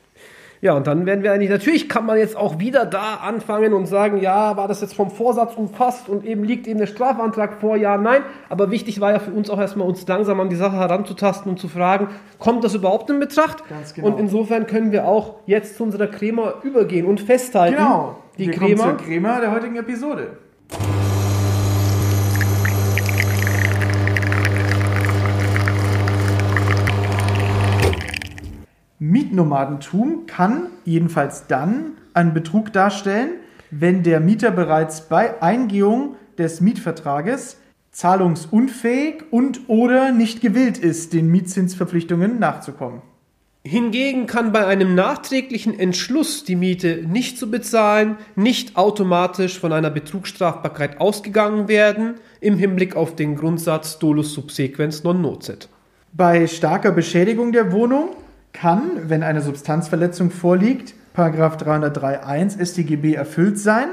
Ja, 0.62 0.74
und 0.74 0.88
dann 0.88 1.06
werden 1.06 1.24
wir 1.24 1.32
eigentlich, 1.32 1.50
natürlich 1.50 1.88
kann 1.88 2.06
man 2.06 2.17
jetzt 2.17 2.36
auch 2.36 2.60
wieder 2.60 2.86
da 2.86 3.15
anfangen 3.15 3.74
und 3.74 3.86
sagen, 3.86 4.19
ja, 4.22 4.58
war 4.58 4.67
das 4.67 4.82
jetzt 4.82 4.93
vom 4.93 5.10
Vorsatz 5.10 5.56
umfasst 5.56 6.10
und 6.10 6.26
eben 6.26 6.43
liegt 6.43 6.67
eben 6.67 6.80
der 6.80 6.88
Strafantrag 6.88 7.62
vor, 7.62 7.78
ja, 7.78 7.98
nein. 7.98 8.22
Aber 8.50 8.69
wichtig 8.69 9.00
war 9.00 9.12
ja 9.13 9.19
für 9.19 9.32
uns 9.32 9.50
auch 9.50 9.60
erstmal, 9.60 9.88
uns 9.88 10.06
langsam 10.06 10.39
an 10.41 10.50
die 10.50 10.58
Sache 10.58 10.76
heranzutasten 10.76 11.50
und 11.52 11.60
zu 11.60 11.69
fragen, 11.69 12.10
kommt 12.39 12.63
das 12.65 12.76
überhaupt 12.76 13.10
in 13.10 13.19
Betracht? 13.22 13.63
Ganz 13.69 13.93
genau. 13.93 14.08
Und 14.08 14.19
insofern 14.19 14.67
können 14.67 14.91
wir 14.91 15.08
auch 15.08 15.36
jetzt 15.45 15.78
zu 15.78 15.84
unserer 15.84 16.08
Crema 16.08 16.56
übergehen 16.63 17.06
und 17.06 17.22
festhalten, 17.22 17.78
Genau. 17.78 18.17
die 18.38 18.48
wir 18.48 18.54
Crema, 18.54 18.84
zur 18.84 18.98
Crema 18.98 19.39
der 19.39 19.52
heutigen 19.54 19.78
Episode. 19.78 20.38
Mietnomadentum 28.99 30.25
kann 30.27 30.67
jedenfalls 30.83 31.47
dann 31.47 31.93
einen 32.13 32.33
Betrug 32.33 32.73
darstellen, 32.73 33.31
wenn 33.71 34.03
der 34.03 34.19
Mieter 34.19 34.51
bereits 34.51 35.07
bei 35.07 35.41
Eingehung 35.41 36.15
des 36.38 36.59
Mietvertrages 36.59 37.57
zahlungsunfähig 37.91 39.23
und 39.31 39.62
oder 39.67 40.12
nicht 40.12 40.41
gewillt 40.41 40.77
ist, 40.77 41.13
den 41.13 41.29
Mietzinsverpflichtungen 41.29 42.39
nachzukommen. 42.39 43.01
Hingegen 43.63 44.25
kann 44.25 44.51
bei 44.51 44.65
einem 44.65 44.95
nachträglichen 44.95 45.77
Entschluss, 45.77 46.43
die 46.43 46.55
Miete 46.55 47.03
nicht 47.07 47.38
zu 47.38 47.51
bezahlen, 47.51 48.17
nicht 48.35 48.77
automatisch 48.77 49.59
von 49.59 49.73
einer 49.73 49.89
Betrugsstrafbarkeit 49.89 51.01
ausgegangen 51.01 51.67
werden, 51.67 52.15
im 52.41 52.57
Hinblick 52.57 52.95
auf 52.95 53.15
den 53.15 53.35
Grundsatz 53.35 53.99
dolus 53.99 54.33
subsequens 54.33 55.03
non 55.03 55.21
nocet. 55.21 55.67
Bei 56.13 56.47
starker 56.47 56.91
Beschädigung 56.91 57.51
der 57.51 57.71
Wohnung 57.71 58.09
kann, 58.53 59.09
wenn 59.09 59.23
eine 59.23 59.41
Substanzverletzung 59.41 60.31
vorliegt, 60.31 60.93
Paragraph 61.13 61.57
303.1 61.57 62.65
StGB 62.65 63.13
erfüllt 63.13 63.59
sein. 63.59 63.89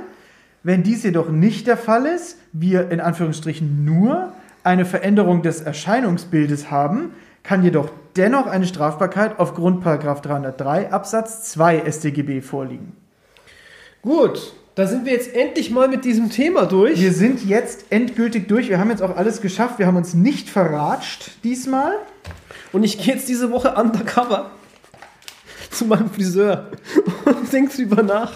Wenn 0.63 0.83
dies 0.83 1.03
jedoch 1.03 1.29
nicht 1.29 1.67
der 1.67 1.77
Fall 1.77 2.07
ist, 2.07 2.39
wir 2.53 2.91
in 2.91 3.01
Anführungsstrichen 3.01 3.85
nur 3.85 4.33
eine 4.65 4.85
Veränderung 4.85 5.43
des 5.43 5.61
Erscheinungsbildes 5.61 6.71
haben, 6.71 7.13
kann 7.43 7.63
jedoch 7.63 7.91
dennoch 8.17 8.47
eine 8.47 8.67
Strafbarkeit 8.67 9.39
aufgrund 9.39 9.83
Paragraph 9.83 10.21
303 10.23 10.91
Absatz 10.91 11.45
2 11.53 11.91
StGB 11.91 12.41
vorliegen. 12.41 12.97
Gut, 14.03 14.55
da 14.77 14.87
sind 14.87 15.07
wir 15.07 15.13
jetzt 15.13 15.35
endlich 15.35 15.71
mal 15.71 15.89
mit 15.89 16.05
diesem 16.05 16.29
Thema 16.29 16.67
durch. 16.67 17.01
Wir 17.01 17.13
sind 17.13 17.43
jetzt 17.43 17.87
endgültig 17.89 18.47
durch. 18.47 18.69
Wir 18.69 18.79
haben 18.79 18.91
jetzt 18.91 19.03
auch 19.03 19.17
alles 19.17 19.41
geschafft. 19.41 19.79
Wir 19.79 19.87
haben 19.87 19.97
uns 19.97 20.13
nicht 20.13 20.51
verratscht 20.51 21.31
diesmal. 21.45 21.93
Und 22.73 22.85
ich 22.85 22.99
gehe 22.99 23.15
jetzt 23.15 23.27
diese 23.27 23.51
Woche 23.51 23.75
undercover 23.75 24.51
zu 25.71 25.87
meinem 25.87 26.11
Friseur 26.11 26.73
und 27.25 27.51
denke 27.53 27.75
drüber 27.75 28.03
nach, 28.03 28.35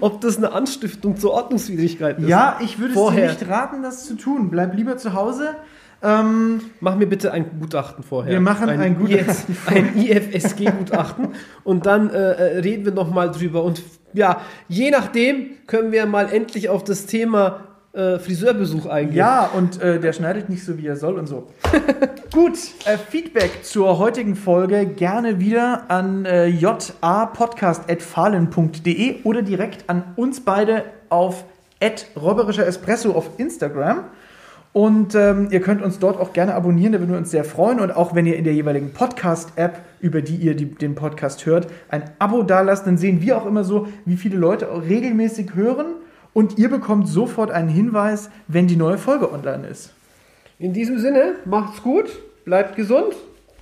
ob 0.00 0.20
das 0.20 0.36
eine 0.36 0.52
Anstiftung 0.52 1.16
zur 1.16 1.32
Ordnungswidrigkeit 1.32 2.20
ist. 2.20 2.28
Ja, 2.28 2.60
ich 2.62 2.78
würde 2.78 2.94
es 2.94 3.14
dir 3.14 3.26
nicht 3.26 3.48
raten, 3.48 3.82
das 3.82 4.06
zu 4.06 4.14
tun. 4.14 4.48
Bleib 4.48 4.76
lieber 4.76 4.96
zu 4.96 5.14
Hause. 5.14 5.56
Ähm, 6.02 6.60
Mach 6.80 6.96
mir 6.96 7.06
bitte 7.06 7.32
ein 7.32 7.60
Gutachten 7.60 8.02
vorher. 8.02 8.32
Wir 8.32 8.40
machen 8.40 8.68
ein 8.68 8.98
Gutachten 8.98 9.54
IF, 9.54 9.66
ein 9.68 9.96
IFSG-Gutachten 9.96 11.28
und 11.64 11.86
dann 11.86 12.10
äh, 12.10 12.32
äh, 12.32 12.58
reden 12.60 12.84
wir 12.84 12.92
nochmal 12.92 13.30
drüber. 13.30 13.62
Und 13.62 13.82
ja, 14.12 14.40
je 14.68 14.90
nachdem 14.90 15.50
können 15.66 15.92
wir 15.92 16.04
mal 16.06 16.32
endlich 16.32 16.68
auf 16.68 16.84
das 16.84 17.06
Thema 17.06 17.60
äh, 17.92 18.18
Friseurbesuch 18.18 18.86
eingehen. 18.86 19.16
ja, 19.16 19.50
und 19.52 19.82
äh, 19.82 19.98
der 19.98 20.12
schneidet 20.12 20.48
nicht 20.48 20.64
so, 20.64 20.78
wie 20.78 20.86
er 20.86 20.94
soll 20.96 21.18
und 21.18 21.26
so. 21.26 21.48
Gut, 22.32 22.56
äh, 22.84 22.96
Feedback 22.96 23.64
zur 23.64 23.98
heutigen 23.98 24.36
Folge 24.36 24.86
gerne 24.86 25.40
wieder 25.40 25.86
an 25.88 26.24
äh, 26.24 26.46
japodcast.fahlen.de 26.46 29.24
oder 29.24 29.42
direkt 29.42 29.90
an 29.90 30.04
uns 30.16 30.40
beide 30.40 30.84
auf 31.08 31.44
robberischer 32.20 32.66
Espresso 32.66 33.12
auf 33.12 33.30
Instagram. 33.38 34.04
Und 34.72 35.16
ähm, 35.16 35.48
ihr 35.50 35.60
könnt 35.60 35.82
uns 35.82 35.98
dort 35.98 36.20
auch 36.20 36.32
gerne 36.32 36.54
abonnieren, 36.54 36.92
da 36.92 37.00
würden 37.00 37.10
wir 37.10 37.18
uns 37.18 37.32
sehr 37.32 37.44
freuen. 37.44 37.80
Und 37.80 37.90
auch 37.90 38.14
wenn 38.14 38.26
ihr 38.26 38.36
in 38.36 38.44
der 38.44 38.54
jeweiligen 38.54 38.92
Podcast-App, 38.92 39.80
über 40.00 40.22
die 40.22 40.36
ihr 40.36 40.54
die, 40.54 40.66
den 40.66 40.94
Podcast 40.94 41.44
hört, 41.44 41.66
ein 41.88 42.04
Abo 42.18 42.42
dalasst, 42.42 42.86
dann 42.86 42.96
sehen 42.96 43.20
wir 43.20 43.36
auch 43.36 43.46
immer 43.46 43.64
so, 43.64 43.88
wie 44.04 44.16
viele 44.16 44.36
Leute 44.36 44.70
auch 44.70 44.82
regelmäßig 44.82 45.54
hören. 45.54 45.86
Und 46.32 46.58
ihr 46.58 46.70
bekommt 46.70 47.08
sofort 47.08 47.50
einen 47.50 47.68
Hinweis, 47.68 48.30
wenn 48.46 48.68
die 48.68 48.76
neue 48.76 48.98
Folge 48.98 49.32
online 49.32 49.66
ist. 49.66 49.92
In 50.60 50.72
diesem 50.72 50.98
Sinne, 50.98 51.34
macht's 51.44 51.82
gut, 51.82 52.06
bleibt 52.44 52.76
gesund. 52.76 53.16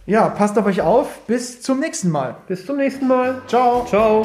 Ja, 0.05 0.29
passt 0.29 0.59
auf 0.59 0.67
euch 0.67 0.83
auf. 0.83 1.21
Bis 1.27 1.63
zum 1.63 1.81
nächsten 1.81 2.11
Mal. 2.11 2.37
Bis 2.47 2.67
zum 2.67 2.77
nächsten 2.77 3.07
Mal. 3.07 3.41
Ciao. 3.47 3.85
Ciao. 3.87 4.25